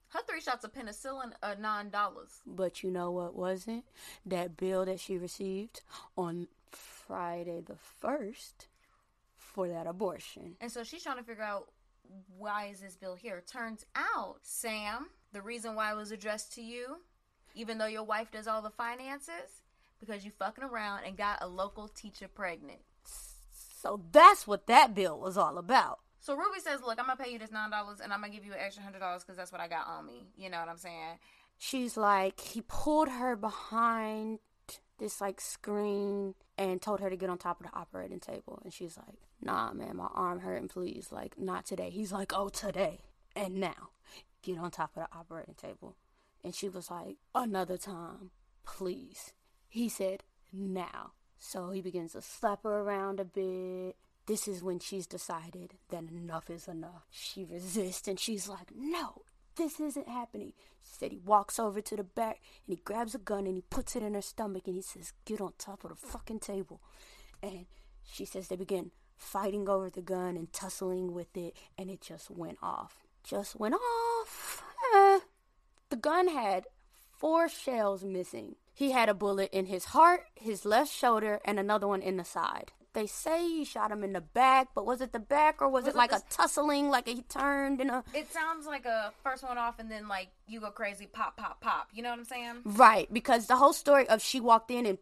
[0.08, 2.40] Her three shots of penicillin are nine dollars.
[2.46, 3.84] but you know what wasn't?
[4.24, 5.82] That bill that she received
[6.16, 8.66] on Friday the 1st
[9.36, 10.56] for that abortion.
[10.60, 11.68] And so she's trying to figure out
[12.38, 13.42] why is this bill here.
[13.46, 16.96] Turns out, Sam, the reason why it was addressed to you,
[17.54, 19.62] even though your wife does all the finances,
[20.00, 22.80] because you fucking around and got a local teacher pregnant.
[23.82, 25.98] So that's what that bill was all about.
[26.20, 28.44] So Ruby says, "Look, I'm gonna pay you this nine dollars, and I'm gonna give
[28.44, 30.28] you an extra hundred dollars because that's what I got on me.
[30.36, 31.18] You know what I'm saying?
[31.58, 34.38] she's like he pulled her behind
[34.98, 38.60] this like screen and told her to get on top of the operating table.
[38.64, 40.68] And she's like nah man my arm hurting.
[40.68, 41.90] Please like not today.
[41.90, 43.00] He's like oh today.
[43.36, 43.90] And now.
[44.42, 45.96] Get on top of the operating table.
[46.44, 48.30] And she was like another time.
[48.64, 49.32] Please.
[49.68, 51.12] He said now.
[51.38, 53.96] So he begins to slap her around a bit
[54.28, 59.22] this is when she's decided that enough is enough she resists and she's like no
[59.58, 60.52] this isn't happening.
[60.84, 63.62] She said he walks over to the back and he grabs a gun and he
[63.68, 66.80] puts it in her stomach and he says, Get on top of the fucking table.
[67.42, 67.66] And
[68.04, 72.30] she says they begin fighting over the gun and tussling with it and it just
[72.30, 73.04] went off.
[73.24, 74.62] Just went off.
[74.94, 75.18] Eh.
[75.90, 76.66] The gun had
[77.10, 78.54] four shells missing.
[78.72, 82.24] He had a bullet in his heart, his left shoulder, and another one in the
[82.24, 82.70] side.
[82.94, 85.84] They say he shot him in the back, but was it the back or was,
[85.84, 88.86] Was it it like the- a tussling, like he turned in a It sounds like
[88.86, 91.88] a first one off, and then like you go crazy, pop, pop, pop.
[91.92, 92.56] You know what I'm saying?
[92.64, 94.98] Right, because the whole story of she walked in and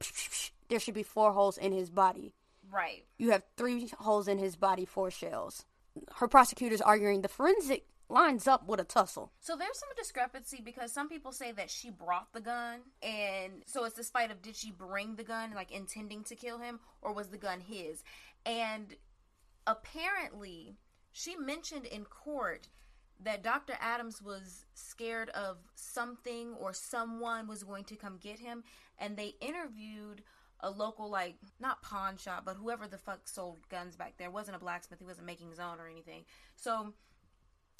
[0.68, 2.34] there should be four holes in his body.
[2.70, 3.04] Right.
[3.18, 5.64] You have three holes in his body, four shells.
[6.16, 9.32] Her prosecutor's arguing the forensic lines up with a tussle.
[9.40, 13.84] So there's some discrepancy because some people say that she brought the gun, and so
[13.84, 17.28] it's fight of did she bring the gun, like intending to kill him, or was
[17.28, 18.02] the gun his?
[18.44, 18.94] And
[19.66, 20.76] apparently,
[21.12, 22.68] she mentioned in court
[23.18, 23.74] that Dr.
[23.80, 28.62] Adams was scared of something or someone was going to come get him,
[28.98, 30.22] and they interviewed
[30.60, 34.28] a local like not pawn shop, but whoever the fuck sold guns back there.
[34.28, 35.00] It wasn't a blacksmith.
[35.00, 36.24] He wasn't making his own or anything.
[36.56, 36.94] So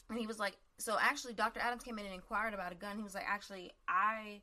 [0.09, 1.61] and he was like, so actually, Dr.
[1.61, 2.97] Adams came in and inquired about a gun.
[2.97, 4.42] He was like, actually, I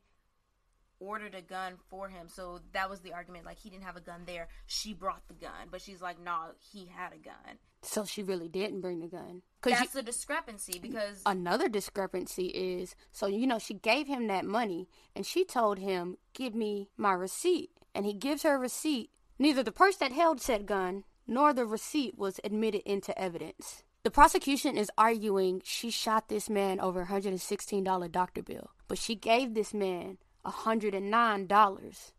[0.99, 2.27] ordered a gun for him.
[2.27, 3.45] So that was the argument.
[3.45, 4.47] Like, he didn't have a gun there.
[4.65, 5.67] She brought the gun.
[5.69, 7.57] But she's like, no, he had a gun.
[7.81, 9.41] So she really didn't bring the gun.
[9.61, 14.27] Cause That's you- the discrepancy because another discrepancy is so you know she gave him
[14.27, 18.59] that money and she told him give me my receipt and he gives her a
[18.59, 23.83] receipt neither the purse that held said gun nor the receipt was admitted into evidence
[24.03, 29.15] the prosecution is arguing she shot this man over a $116 doctor bill but she
[29.15, 32.11] gave this man $109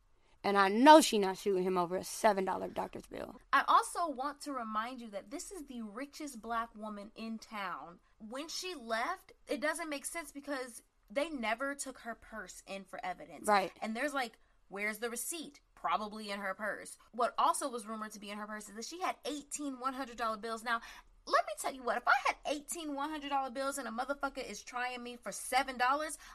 [0.42, 4.40] and i know she not shooting him over a $7 doctor's bill I also want
[4.42, 8.00] to remind you that this is the richest black woman in town.
[8.18, 12.98] When she left, it doesn't make sense because they never took her purse in for
[13.04, 13.46] evidence.
[13.46, 13.70] Right.
[13.80, 14.32] And there's like,
[14.68, 15.60] where's the receipt?
[15.76, 16.96] Probably in her purse.
[17.12, 20.40] What also was rumored to be in her purse is that she had 18 $100
[20.40, 20.64] bills.
[20.64, 20.80] Now,
[21.26, 24.62] let me tell you what, if I had 18 $100 bills and a motherfucker is
[24.62, 25.68] trying me for $7,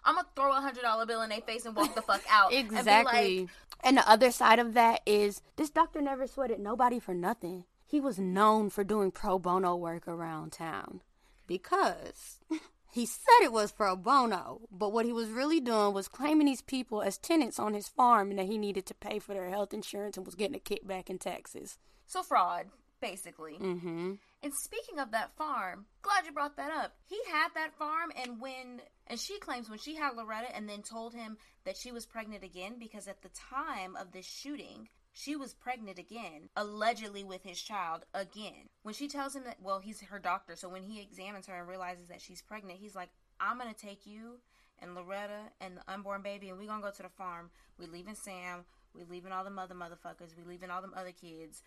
[0.04, 2.52] I'm going to throw a $100 bill in their face and walk the fuck out.
[2.54, 3.42] and Exactly.
[3.42, 3.50] like,
[3.84, 7.66] And the other side of that is this doctor never sweated nobody for nothing.
[7.86, 11.02] He was known for doing pro bono work around town
[11.48, 12.40] because
[12.92, 16.62] he said it was pro bono, but what he was really doing was claiming these
[16.62, 19.74] people as tenants on his farm and that he needed to pay for their health
[19.74, 21.78] insurance and was getting a kickback in taxes.
[22.06, 22.68] So fraud,
[23.02, 23.54] basically.
[23.54, 24.14] Mm-hmm.
[24.42, 26.94] And speaking of that farm, glad you brought that up.
[27.06, 30.82] He had that farm, and when and she claims when she had Loretta, and then
[30.82, 35.36] told him that she was pregnant again because at the time of this shooting, she
[35.36, 38.70] was pregnant again, allegedly with his child again.
[38.84, 41.68] When she tells him that, well, he's her doctor, so when he examines her and
[41.68, 43.10] realizes that she's pregnant, he's like,
[43.40, 44.40] I'm gonna take you
[44.82, 47.50] and Loretta and the unborn baby, and we're gonna go to the farm.
[47.78, 48.64] We leaving Sam,
[48.94, 51.62] we leaving all the mother motherfuckers, we leaving all them other kids.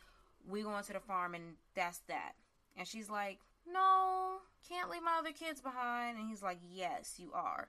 [0.48, 2.32] We going to the farm, and that's that.
[2.76, 3.38] And she's like,
[3.70, 6.18] No, can't leave my other kids behind.
[6.18, 7.68] And he's like, Yes, you are.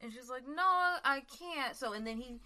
[0.00, 0.62] And she's like, No,
[1.04, 1.76] I can't.
[1.76, 2.36] So, and then he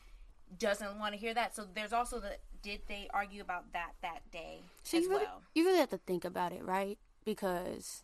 [0.59, 1.55] doesn't want to hear that.
[1.55, 5.24] So there's also the did they argue about that that day So as you really,
[5.24, 5.42] well?
[5.55, 6.99] you really have to think about it, right?
[7.24, 8.03] Because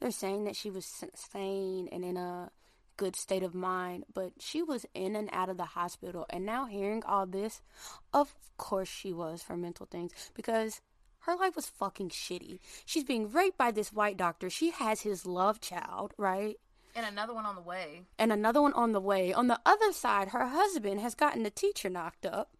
[0.00, 2.50] they're saying that she was sane and in a
[2.96, 6.26] good state of mind, but she was in and out of the hospital.
[6.30, 7.60] And now hearing all this,
[8.12, 10.80] of course she was for mental things because
[11.26, 12.58] her life was fucking shitty.
[12.84, 14.50] She's being raped by this white doctor.
[14.50, 16.56] She has his love child, right?
[16.96, 18.02] And another one on the way.
[18.18, 19.32] and another one on the way.
[19.32, 22.50] On the other side, her husband has gotten the teacher knocked up.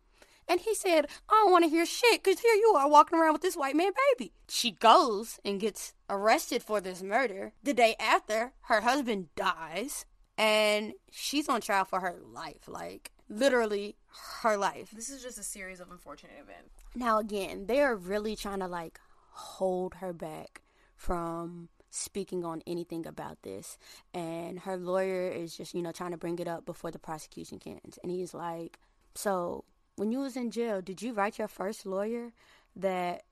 [0.48, 3.32] And he said, I don't want to hear shit because here you are walking around
[3.32, 4.32] with this white man baby.
[4.48, 7.52] She goes and gets arrested for this murder.
[7.62, 10.04] The day after, her husband dies
[10.36, 12.68] and she's on trial for her life.
[12.68, 13.96] Like, literally,
[14.42, 14.90] her life.
[14.90, 16.83] This is just a series of unfortunate events.
[16.94, 20.62] Now again, they are really trying to like hold her back
[20.96, 23.78] from speaking on anything about this.
[24.12, 27.58] And her lawyer is just, you know, trying to bring it up before the prosecution
[27.58, 27.80] can.
[28.02, 28.78] And he's like,
[29.14, 29.64] "So,
[29.96, 32.32] when you was in jail, did you write your first lawyer
[32.76, 33.24] that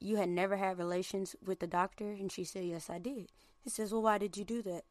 [0.00, 3.70] you had never had relations with the doctor?" And she said, "Yes, I did." He
[3.70, 4.84] says, "Well, why did you do that?"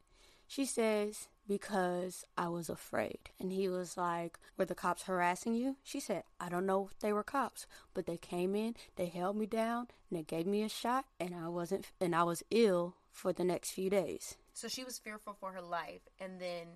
[0.48, 3.30] She says, because I was afraid.
[3.40, 5.78] And he was like, Were the cops harassing you?
[5.84, 9.36] She said, I don't know if they were cops, but they came in, they held
[9.36, 12.96] me down, and they gave me a shot, and I wasn't, and I was ill
[13.12, 14.38] for the next few days.
[14.54, 16.68] So she was fearful for her life and then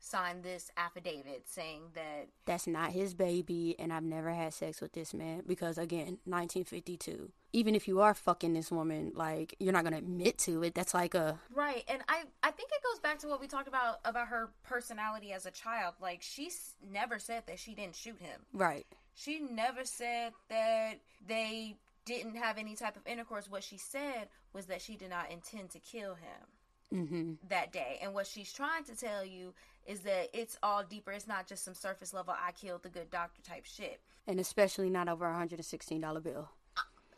[0.00, 4.92] signed this affidavit saying that That's not his baby, and I've never had sex with
[4.92, 7.30] this man because, again, 1952.
[7.52, 10.74] Even if you are fucking this woman, like, you're not gonna admit to it.
[10.74, 13.68] That's like a, Right, and I I think it goes back to what we talked
[13.68, 15.94] about about her personality as a child.
[16.00, 16.50] Like she
[16.90, 18.40] never said that she didn't shoot him.
[18.52, 18.86] right.
[19.14, 20.94] She never said that
[21.26, 21.76] they
[22.06, 23.50] didn't have any type of intercourse.
[23.50, 26.46] What she said was that she did not intend to kill him
[26.92, 27.32] Mm-hmm.
[27.50, 27.98] that day.
[28.02, 29.54] And what she's trying to tell you
[29.86, 31.12] is that it's all deeper.
[31.12, 34.00] It's not just some surface level I killed the good doctor type shit.
[34.26, 36.48] And especially not over a $116 bill.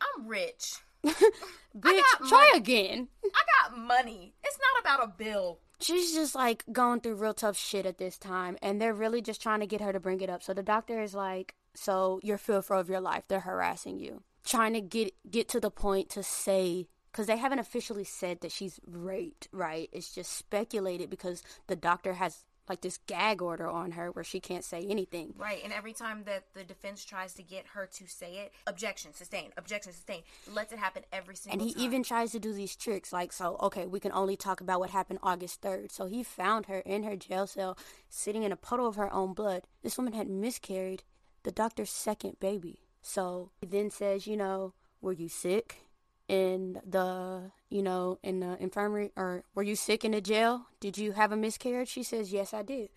[0.01, 0.75] I'm rich.
[1.07, 2.57] Bitch, try money.
[2.59, 3.09] again.
[3.25, 4.35] I got money.
[4.45, 5.59] It's not about a bill.
[5.81, 9.43] she's just like going through real tough shit at this time and they're really just
[9.43, 12.39] trying to get her to bring it up so the doctor is like so you're
[12.39, 16.23] fearful of your life they're harassing you trying to get get to the point to
[16.23, 21.75] say because they haven't officially said that she's raped right it's just speculated because the
[21.77, 25.73] doctor has like this gag order on her where she can't say anything Right, and
[25.73, 29.93] every time that the defense tries to get her to say it, objection, sustained, objection,
[29.93, 31.59] sustained, lets it happen every single.
[31.59, 31.61] Time.
[31.61, 31.85] And he time.
[31.85, 34.91] even tries to do these tricks like so okay we can only talk about what
[34.91, 37.77] happened august 3rd so he found her in her jail cell
[38.09, 41.03] sitting in a puddle of her own blood this woman had miscarried
[41.43, 45.79] the doctor's second baby so he then says you know were you sick
[46.33, 50.97] in the you know in the infirmary or were you sick in the jail did
[50.97, 52.89] you have a miscarriage she says yes i did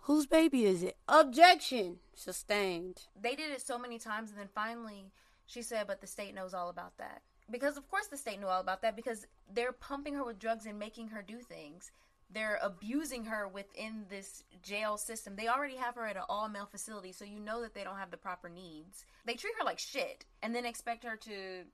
[0.00, 5.12] whose baby is it objection sustained they did it so many times, and then finally
[5.46, 8.46] she said, "But the state knows all about that." Because of course the state knew
[8.46, 11.90] all about that because they're pumping her with drugs and making her do things.
[12.32, 15.34] They're abusing her within this jail system.
[15.34, 17.96] They already have her at an all male facility, so you know that they don't
[17.96, 19.04] have the proper needs.
[19.24, 21.64] They treat her like shit and then expect her to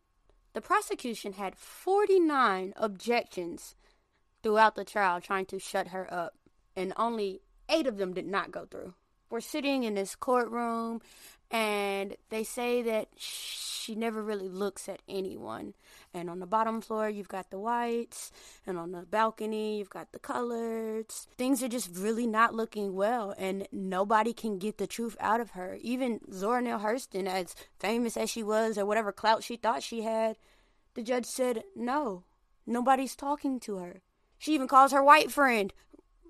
[0.56, 3.74] The prosecution had 49 objections
[4.42, 6.32] throughout the trial trying to shut her up,
[6.74, 8.94] and only eight of them did not go through.
[9.28, 11.02] We're sitting in this courtroom,
[11.50, 15.74] and they say that she never really looks at anyone.
[16.12, 18.32] And on the bottom floor, you've got the whites,
[18.66, 21.26] and on the balcony, you've got the coloreds.
[21.36, 25.50] Things are just really not looking well, and nobody can get the truth out of
[25.50, 25.78] her.
[25.82, 30.02] Even Zora Neale Hurston, as famous as she was, or whatever clout she thought she
[30.02, 30.36] had,
[30.94, 32.24] the judge said, no,
[32.66, 34.00] nobody's talking to her.
[34.38, 35.72] She even calls her white friend,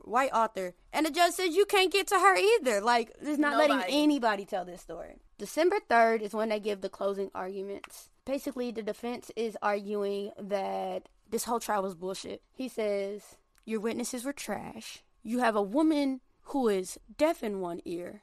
[0.07, 0.75] white author.
[0.93, 2.81] And the judge says, you can't get to her either.
[2.81, 5.21] Like, there's not letting anybody tell this story.
[5.39, 8.09] December 3rd is when they give the closing arguments.
[8.25, 12.43] Basically, the defense is arguing that this whole trial was bullshit.
[12.53, 15.03] He says, your witnesses were trash.
[15.23, 18.23] You have a woman who is deaf in one ear,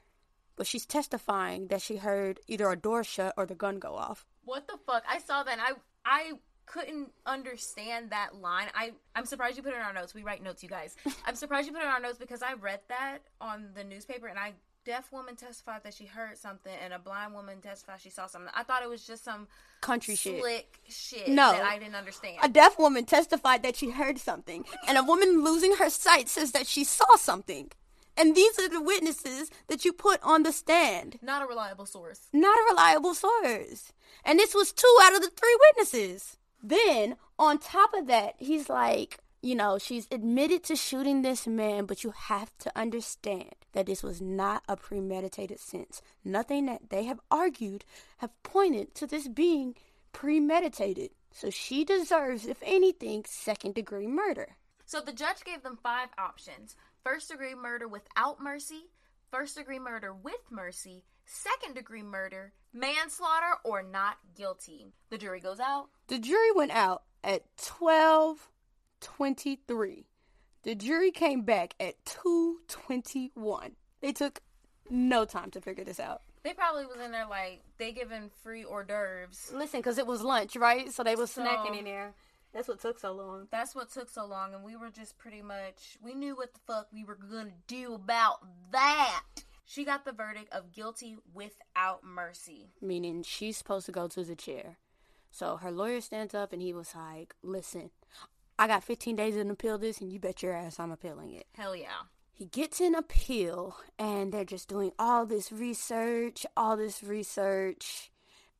[0.55, 4.25] but she's testifying that she heard either a door shut or the gun go off.
[4.45, 5.03] What the fuck?
[5.07, 5.73] I saw that and I
[6.05, 6.33] I
[6.65, 8.67] couldn't understand that line.
[8.75, 10.13] I I'm surprised you put it in our notes.
[10.13, 10.95] We write notes, you guys.
[11.25, 14.27] I'm surprised you put it in our notes because I read that on the newspaper
[14.27, 14.53] and I
[14.85, 18.51] deaf woman testified that she heard something, and a blind woman testified she saw something.
[18.53, 19.47] I thought it was just some
[19.79, 20.41] Country shit.
[20.41, 21.53] slick shit No.
[21.53, 22.39] that I didn't understand.
[22.43, 26.51] A deaf woman testified that she heard something, and a woman losing her sight says
[26.51, 27.71] that she saw something.
[28.17, 31.17] And these are the witnesses that you put on the stand.
[31.21, 32.27] Not a reliable source.
[32.33, 33.93] Not a reliable source.
[34.25, 36.35] And this was two out of the three witnesses.
[36.63, 41.85] Then, on top of that, he's like, you know, she's admitted to shooting this man,
[41.85, 46.01] but you have to understand that this was not a premeditated sense.
[46.23, 47.83] Nothing that they have argued
[48.19, 49.75] have pointed to this being
[50.13, 51.09] premeditated.
[51.31, 54.55] So she deserves, if anything, second degree murder.
[54.85, 58.91] So the judge gave them five options first degree murder without mercy,
[59.29, 64.87] first degree murder with mercy, second degree murder, manslaughter, or not guilty.
[65.09, 65.89] The jury goes out.
[66.13, 70.05] The jury went out at 12:23.
[70.61, 73.75] The jury came back at 2:21.
[73.99, 74.43] They took
[74.91, 76.21] no time to figure this out.
[76.43, 79.53] They probably was in there like they giving free hors d'oeuvres.
[79.53, 80.93] Listen, because it was lunch, right?
[80.93, 82.13] So they was So- snacking in there.
[82.51, 83.47] That's what took so long.
[83.49, 86.59] That's what took so long, and we were just pretty much we knew what the
[86.59, 89.23] fuck we were gonna do about that.
[89.65, 92.69] She got the verdict of guilty without mercy.
[92.79, 94.77] Meaning she's supposed to go to the chair.
[95.33, 97.89] So her lawyer stands up and he was like, "Listen,
[98.57, 101.47] I got 15 days to appeal this, and you bet your ass I'm appealing it."
[101.55, 102.03] Hell yeah.
[102.31, 108.11] he gets an appeal and they're just doing all this research all this research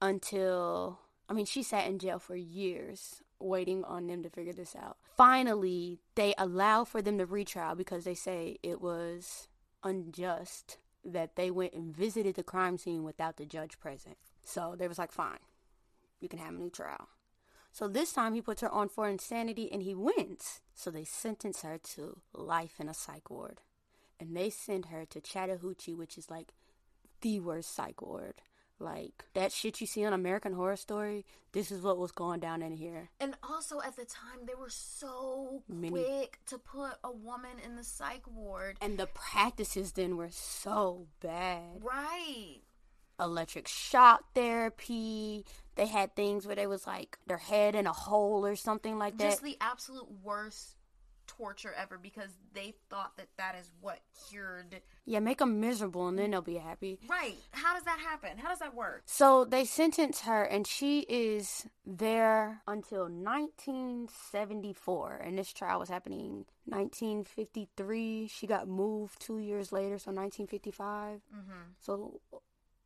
[0.01, 0.99] until
[1.29, 4.97] i mean she sat in jail for years waiting on them to figure this out
[5.17, 9.47] finally they allow for them to retrial because they say it was
[9.83, 14.87] unjust that they went and visited the crime scene without the judge present so they
[14.87, 15.39] was like fine
[16.23, 17.09] you can have a new trial
[17.73, 20.61] so this time he puts her on for insanity and he wins.
[20.75, 23.61] So they sentence her to life in a psych ward.
[24.19, 26.53] And they send her to Chattahoochee, which is like
[27.21, 28.43] the worst psych ward.
[28.79, 32.61] Like that shit you see on American Horror Story, this is what was going down
[32.61, 33.09] in here.
[33.19, 37.75] And also at the time they were so Many- quick to put a woman in
[37.75, 38.77] the psych ward.
[38.81, 41.81] And the practices then were so bad.
[41.81, 42.59] Right.
[43.19, 45.45] Electric shock therapy.
[45.75, 49.17] They had things where they was like their head in a hole or something like
[49.17, 49.31] that.
[49.31, 50.75] Just the absolute worst
[51.25, 53.99] torture ever because they thought that that is what
[54.29, 54.81] cured.
[55.05, 56.99] yeah, make them miserable and then they'll be happy.
[57.09, 57.35] Right.
[57.51, 58.37] How does that happen?
[58.37, 59.01] How does that work?
[59.05, 65.21] So they sentence her, and she is there until 1974.
[65.23, 68.27] And this trial was happening 1953.
[68.27, 71.21] She got moved two years later, so 1955.
[71.35, 71.51] Mm-hmm.
[71.79, 72.19] So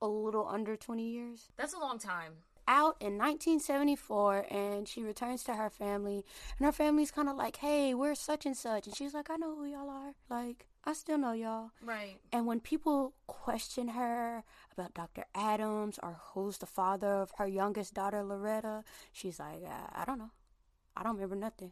[0.02, 1.50] a little under 20 years.
[1.58, 2.34] That's a long time.
[2.70, 6.26] Out in 1974, and she returns to her family,
[6.58, 9.38] and her family's kind of like, "Hey, we're such and such," and she's like, "I
[9.38, 10.16] know who y'all are.
[10.30, 12.20] Like, I still know y'all." Right.
[12.34, 14.44] And when people question her
[14.74, 15.26] about Dr.
[15.34, 18.84] Adams or who's the father of her youngest daughter, Loretta,
[19.14, 20.32] she's like, uh, I don't know.
[20.98, 21.72] I don't remember nothing.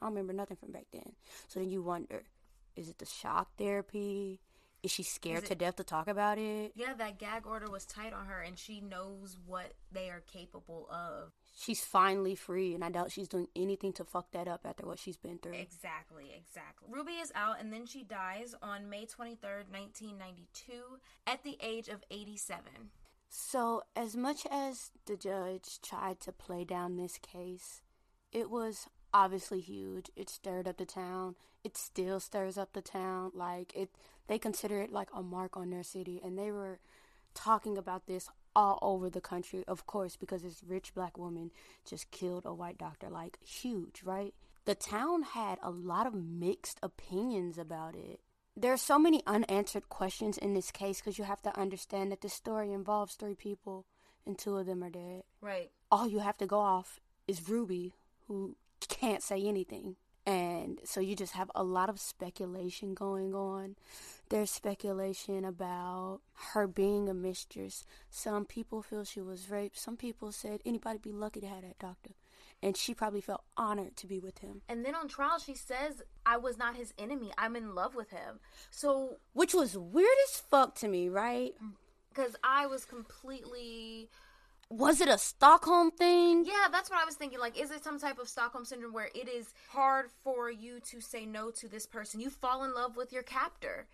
[0.00, 1.12] I don't remember nothing from back then.
[1.46, 2.24] So then you wonder
[2.76, 4.40] is it the shock therapy?
[4.84, 6.72] Is she scared Is to death to talk about it?
[6.74, 10.86] Yeah, that gag order was tight on her, and she knows what they are capable
[10.90, 11.32] of.
[11.56, 14.98] She's finally free, and I doubt she's doing anything to fuck that up after what
[14.98, 15.54] she's been through.
[15.54, 16.88] Exactly, exactly.
[16.90, 20.72] Ruby is out, and then she dies on May 23rd, 1992,
[21.26, 22.64] at the age of 87.
[23.30, 27.80] So, as much as the judge tried to play down this case,
[28.32, 30.10] it was obviously huge.
[30.16, 31.36] It stirred up the town.
[31.62, 33.30] It still stirs up the town.
[33.34, 33.90] Like it
[34.26, 36.80] they consider it like a mark on their city and they were
[37.34, 41.50] talking about this all over the country, of course, because this rich black woman
[41.88, 43.08] just killed a white doctor.
[43.08, 44.34] Like huge, right?
[44.64, 48.20] The town had a lot of mixed opinions about it.
[48.56, 52.20] There are so many unanswered questions in this case because you have to understand that
[52.20, 53.84] this story involves three people
[54.24, 55.24] and two of them are dead.
[55.40, 55.70] Right.
[55.90, 57.94] All you have to go off is Ruby,
[58.26, 58.56] who
[58.88, 59.96] can't say anything.
[60.26, 63.76] And so you just have a lot of speculation going on.
[64.30, 66.20] There's speculation about
[66.52, 67.84] her being a mistress.
[68.08, 69.78] Some people feel she was raped.
[69.78, 72.10] Some people said anybody be lucky to have that doctor.
[72.62, 74.62] And she probably felt honored to be with him.
[74.66, 77.30] And then on trial, she says, I was not his enemy.
[77.36, 78.40] I'm in love with him.
[78.70, 81.52] So, Which was weird as fuck to me, right?
[81.62, 81.72] Mm,
[82.08, 84.08] because I was completely.
[84.76, 86.44] Was it a Stockholm thing?
[86.44, 87.38] Yeah, that's what I was thinking.
[87.38, 91.00] Like, is it some type of Stockholm syndrome where it is hard for you to
[91.00, 92.18] say no to this person?
[92.18, 93.86] You fall in love with your captor.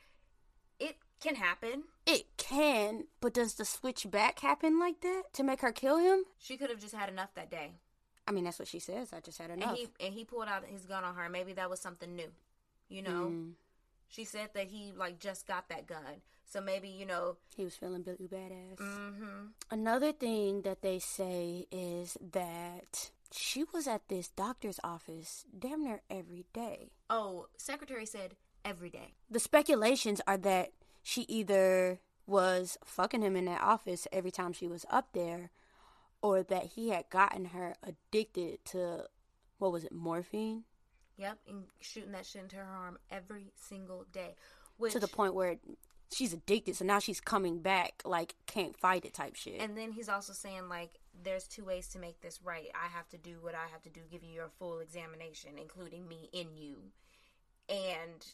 [0.78, 1.84] It can happen.
[2.06, 6.24] It can, but does the switch back happen like that to make her kill him?
[6.38, 7.72] She could have just had enough that day.
[8.26, 9.12] I mean, that's what she says.
[9.12, 9.76] I just had And enough.
[9.76, 11.28] he and he pulled out his gun on her.
[11.28, 12.28] Maybe that was something new.
[12.88, 13.26] You know?
[13.32, 13.50] Mm.
[14.08, 16.22] She said that he like just got that gun.
[16.50, 18.78] So maybe, you know, He was feeling Billy Badass.
[18.78, 19.46] mm-hmm.
[19.70, 26.02] Another thing that they say is that she was at this doctor's office damn near
[26.10, 26.90] every day.
[27.08, 28.34] Oh, secretary said
[28.64, 29.14] every day.
[29.30, 30.72] The speculations are that
[31.04, 35.50] she either was fucking him in that office every time she was up there
[36.20, 39.04] or that he had gotten her addicted to
[39.58, 40.64] what was it, morphine?
[41.16, 44.34] Yep, and shooting that shit into her arm every single day.
[44.78, 45.56] Which, To the point where
[46.12, 49.60] she's addicted, so now she's coming back like can't fight it type shit.
[49.60, 52.68] And then he's also saying like, there's two ways to make this right.
[52.74, 56.08] I have to do what I have to do, give you your full examination, including
[56.08, 56.76] me in you,
[57.68, 58.26] and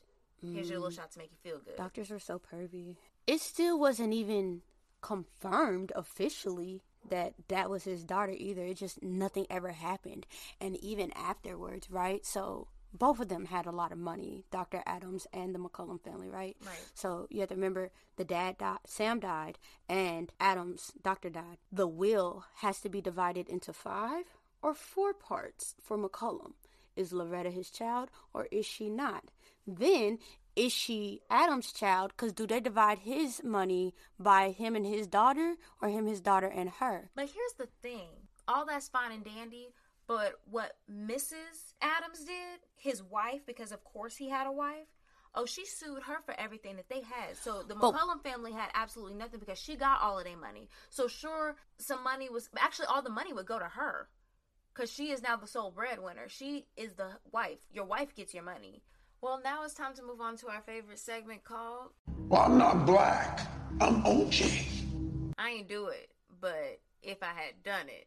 [0.43, 0.97] here's your little mm.
[0.97, 1.77] shot to make you feel good.
[1.77, 2.97] Doctors are so pervy.
[3.27, 4.63] It still wasn't even
[5.01, 8.63] confirmed officially that that was his daughter either.
[8.63, 10.27] It just nothing ever happened.
[10.61, 12.25] And even afterwards, right?
[12.25, 12.69] So
[12.99, 14.83] both of them had a lot of money, Dr.
[14.87, 16.57] Adams and the McCollum family, right?
[16.65, 16.85] Right.
[16.95, 21.59] So you have to remember the dad died, Sam died, and Adams, doctor died.
[21.71, 24.25] The will has to be divided into five
[24.63, 26.53] or four parts for McCollum.
[26.97, 29.31] Is Loretta his child or is she not?
[29.67, 30.19] Then
[30.57, 32.13] is she Adam's child?
[32.17, 36.47] Because do they divide his money by him and his daughter or him, his daughter,
[36.47, 37.11] and her?
[37.15, 38.09] But here's the thing
[38.49, 39.69] all that's fine and dandy,
[40.07, 41.75] but what Mrs.
[41.81, 44.87] Adams did, his wife, because of course he had a wife.
[45.35, 47.37] Oh, she sued her for everything that they had.
[47.37, 50.69] So the But- McCollum family had absolutely nothing because she got all of their money.
[50.89, 54.09] So sure, some money was actually all the money would go to her
[54.73, 56.29] because she is now the sole breadwinner.
[56.29, 57.59] She is the wife.
[57.71, 58.83] Your wife gets your money.
[59.21, 61.91] Well, now it's time to move on to our favorite segment called
[62.29, 63.41] Well, I'm not black.
[63.81, 65.33] I'm OJ.
[65.37, 68.07] I ain't do it, but if I had done it,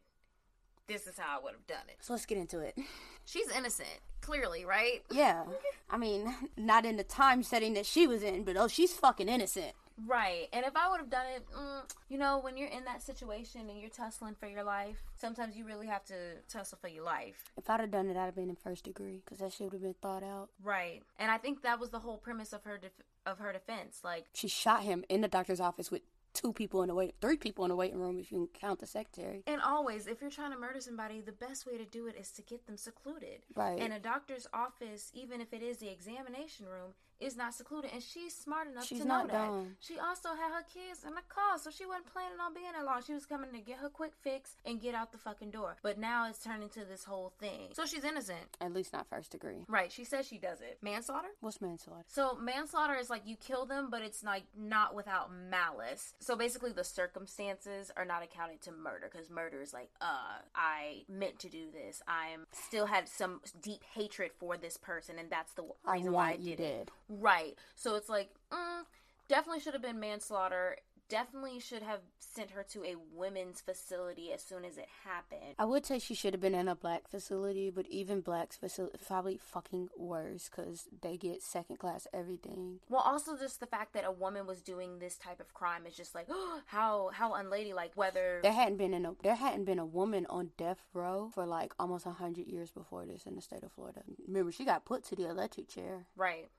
[0.89, 1.97] this is how I would have done it.
[2.01, 2.77] So let's get into it.
[3.25, 3.87] She's innocent,
[4.21, 5.03] clearly, right?
[5.11, 5.43] Yeah.
[5.89, 9.29] I mean, not in the time setting that she was in, but oh, she's fucking
[9.29, 9.73] innocent.
[10.07, 10.47] Right.
[10.53, 13.69] And if I would have done it, mm, you know, when you're in that situation
[13.69, 16.13] and you're tussling for your life, sometimes you really have to
[16.47, 17.43] tussle for your life.
[17.57, 19.73] If I'd have done it, I'd have been in first degree because that shit would
[19.73, 20.49] have been thought out.
[20.63, 21.03] Right.
[21.19, 22.91] And I think that was the whole premise of her def-
[23.25, 23.99] of her defense.
[24.03, 26.01] Like, She shot him in the doctor's office with
[26.33, 28.79] two people in the wait, three people in the waiting room if you can count
[28.79, 29.43] the secretary.
[29.47, 32.31] and always, if you're trying to murder somebody, the best way to do it is
[32.31, 33.41] to get them secluded.
[33.55, 33.79] Right.
[33.79, 37.91] And a doctor's office, even if it is the examination room, is not secluded.
[37.93, 39.31] And she's smart enough She's to know that.
[39.31, 39.75] dumb.
[39.79, 42.83] She also had her kids in the car, so she wasn't planning on being there
[42.83, 43.01] long.
[43.05, 45.75] She was coming to get her quick fix and get out the fucking door.
[45.81, 47.69] But now it's turned into this whole thing.
[47.73, 48.57] So she's innocent.
[48.61, 49.65] At least not first degree.
[49.67, 49.91] Right.
[49.91, 50.77] She says she does it.
[50.81, 51.29] Manslaughter?
[51.41, 52.03] What's manslaughter?
[52.07, 56.13] So manslaughter is like you kill them, but it's like not without malice.
[56.19, 61.03] So basically, the circumstances are not accounted to murder because murder is like, uh, I
[61.09, 62.01] meant to do this.
[62.07, 66.11] I am still had some deep hatred for this person, and that's the I reason
[66.13, 66.91] why I you did it.
[67.09, 67.57] Right.
[67.75, 68.83] So it's like, mm,
[69.27, 70.77] definitely should have been manslaughter.
[71.09, 75.55] Definitely should have sent her to a women's facility as soon as it happened.
[75.57, 78.95] I would say she should have been in a black facility, but even blacks facility
[79.07, 82.79] probably fucking worse because they get second class everything.
[82.89, 85.95] Well, also just the fact that a woman was doing this type of crime is
[85.95, 86.27] just like
[86.67, 87.93] how how unladylike.
[87.95, 91.47] Whether There hadn't been in a there hadn't been a woman on death row for
[91.47, 94.01] like almost a hundred years before this in the state of Florida.
[94.27, 96.49] Remember, she got put to the electric chair, right,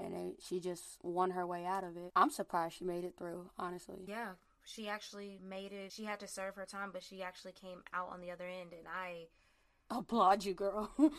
[0.00, 2.12] and she just won her way out of it.
[2.16, 3.50] I'm surprised she made it through.
[3.58, 4.30] Honestly, yeah,
[4.64, 5.92] she actually made it.
[5.92, 8.72] She had to serve her time, but she actually came out on the other end,
[8.72, 9.26] and I
[9.90, 10.90] applaud you, girl.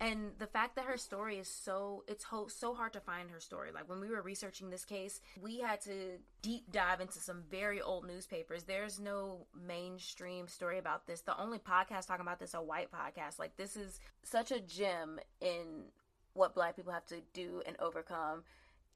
[0.00, 3.40] and the fact that her story is so it's ho- so hard to find her
[3.40, 7.42] story like when we were researching this case we had to deep dive into some
[7.50, 12.54] very old newspapers there's no mainstream story about this the only podcast talking about this
[12.54, 15.84] are white podcasts like this is such a gem in
[16.36, 18.42] what black people have to do and overcome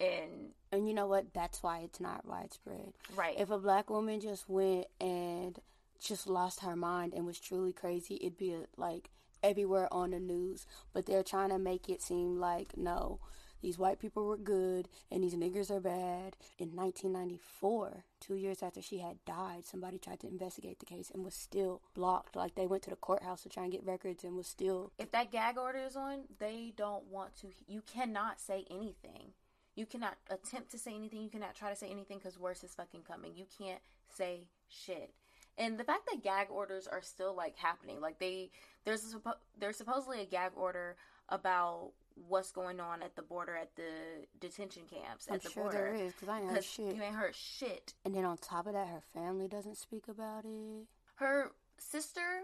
[0.00, 1.34] and and you know what?
[1.34, 2.92] That's why it's not widespread.
[3.14, 3.38] Right.
[3.38, 5.58] If a black woman just went and
[6.00, 9.10] just lost her mind and was truly crazy, it'd be like
[9.42, 10.66] everywhere on the news.
[10.92, 13.20] But they're trying to make it seem like no,
[13.62, 16.36] these white people were good and these niggers are bad.
[16.58, 21.24] In 1994, two years after she had died, somebody tried to investigate the case and
[21.24, 22.36] was still blocked.
[22.36, 24.92] Like they went to the courthouse to try and get records and was still.
[24.98, 29.32] if that gag order is on they don't want to you cannot say anything
[29.74, 32.74] you cannot attempt to say anything you cannot try to say anything because worse is
[32.74, 35.12] fucking coming you can't say shit
[35.58, 38.50] and the fact that gag orders are still like happening like they
[38.84, 40.96] there's a, there's supposedly a gag order
[41.28, 41.92] about
[42.28, 43.90] what's going on at the border at the
[44.40, 46.94] detention camps at I'm the sure border there is because I ain't heard shit.
[46.96, 50.44] you ain't heard shit And then on top of that, her family doesn't speak about
[50.44, 50.86] it.
[51.16, 52.42] her sister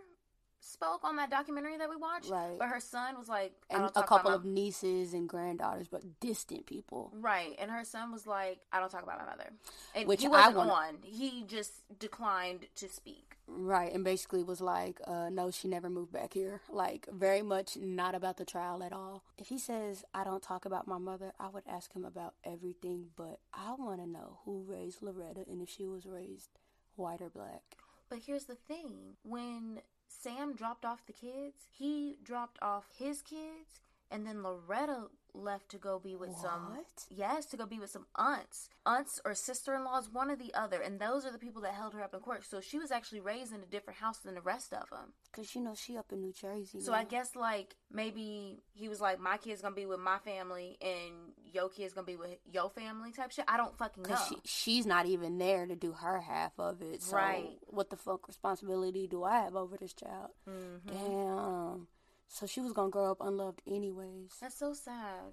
[0.59, 2.29] spoke on that documentary that we watched.
[2.31, 2.59] Right.
[2.59, 6.67] But her son was like, I and a couple of nieces and granddaughters, but distant
[6.67, 7.12] people.
[7.14, 7.55] Right.
[7.61, 9.51] And her son was like, I don't talk about my mother.
[9.95, 10.99] And Which he wasn't wanna- on.
[11.03, 13.36] He just declined to speak.
[13.49, 16.62] Right, and basically was like, uh, no, she never moved back here.
[16.68, 19.22] Like, very much not about the trial at all.
[19.38, 23.07] If he says, I don't talk about my mother, I would ask him about everything,
[23.16, 26.51] but I want to know who raised Loretta and if she was raised
[26.97, 27.62] white or black.
[28.09, 33.80] But here's the thing when Sam dropped off the kids, he dropped off his kids,
[34.11, 35.07] and then Loretta
[35.37, 36.78] left to go be with some.
[37.11, 38.68] Yes, to go be with some aunts.
[38.84, 40.80] Aunts or sister in laws, one or the other.
[40.80, 42.45] And those are the people that held her up in court.
[42.45, 45.12] So she was actually raised in a different house than the rest of them.
[45.30, 46.80] Because, you know, she up in New Jersey.
[46.80, 46.93] So.
[46.93, 51.32] I guess like maybe he was like, my kid's gonna be with my family and
[51.53, 53.45] your kid's gonna be with your family type shit.
[53.49, 54.16] I don't fucking know.
[54.28, 57.03] She, she's not even there to do her half of it.
[57.03, 57.59] So Right.
[57.66, 60.30] what the fuck responsibility do I have over this child?
[60.49, 60.89] Mm-hmm.
[60.89, 61.87] Damn.
[62.29, 64.37] So she was to grow up unloved anyways.
[64.41, 65.33] That's so sad.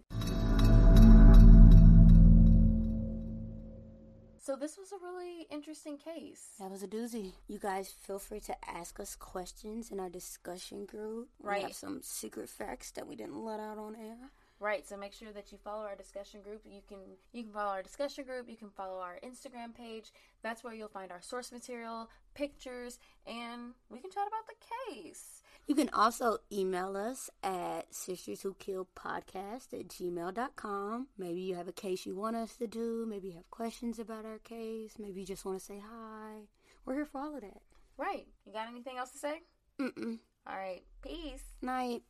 [4.39, 6.49] So this was a really interesting case.
[6.59, 7.31] That was a doozy.
[7.47, 11.29] You guys feel free to ask us questions in our discussion group.
[11.41, 11.59] Right.
[11.59, 14.31] We have some secret facts that we didn't let out on air.
[14.59, 16.61] Right, so make sure that you follow our discussion group.
[16.65, 16.99] You can
[17.33, 20.13] you can follow our discussion group, you can follow our Instagram page.
[20.41, 25.42] That's where you'll find our source material, pictures, and we can chat about the case.
[25.65, 31.07] You can also email us at sistas who kill podcast at gmail.com.
[31.17, 33.05] Maybe you have a case you want us to do.
[33.07, 34.95] Maybe you have questions about our case.
[34.99, 36.41] Maybe you just want to say hi.
[36.85, 37.61] We're here for all of that.
[37.97, 38.27] Right.
[38.45, 39.41] You got anything else to say?
[39.79, 40.19] Mm-mm.
[40.45, 40.83] All right.
[41.01, 41.43] Peace.
[41.61, 42.03] Night.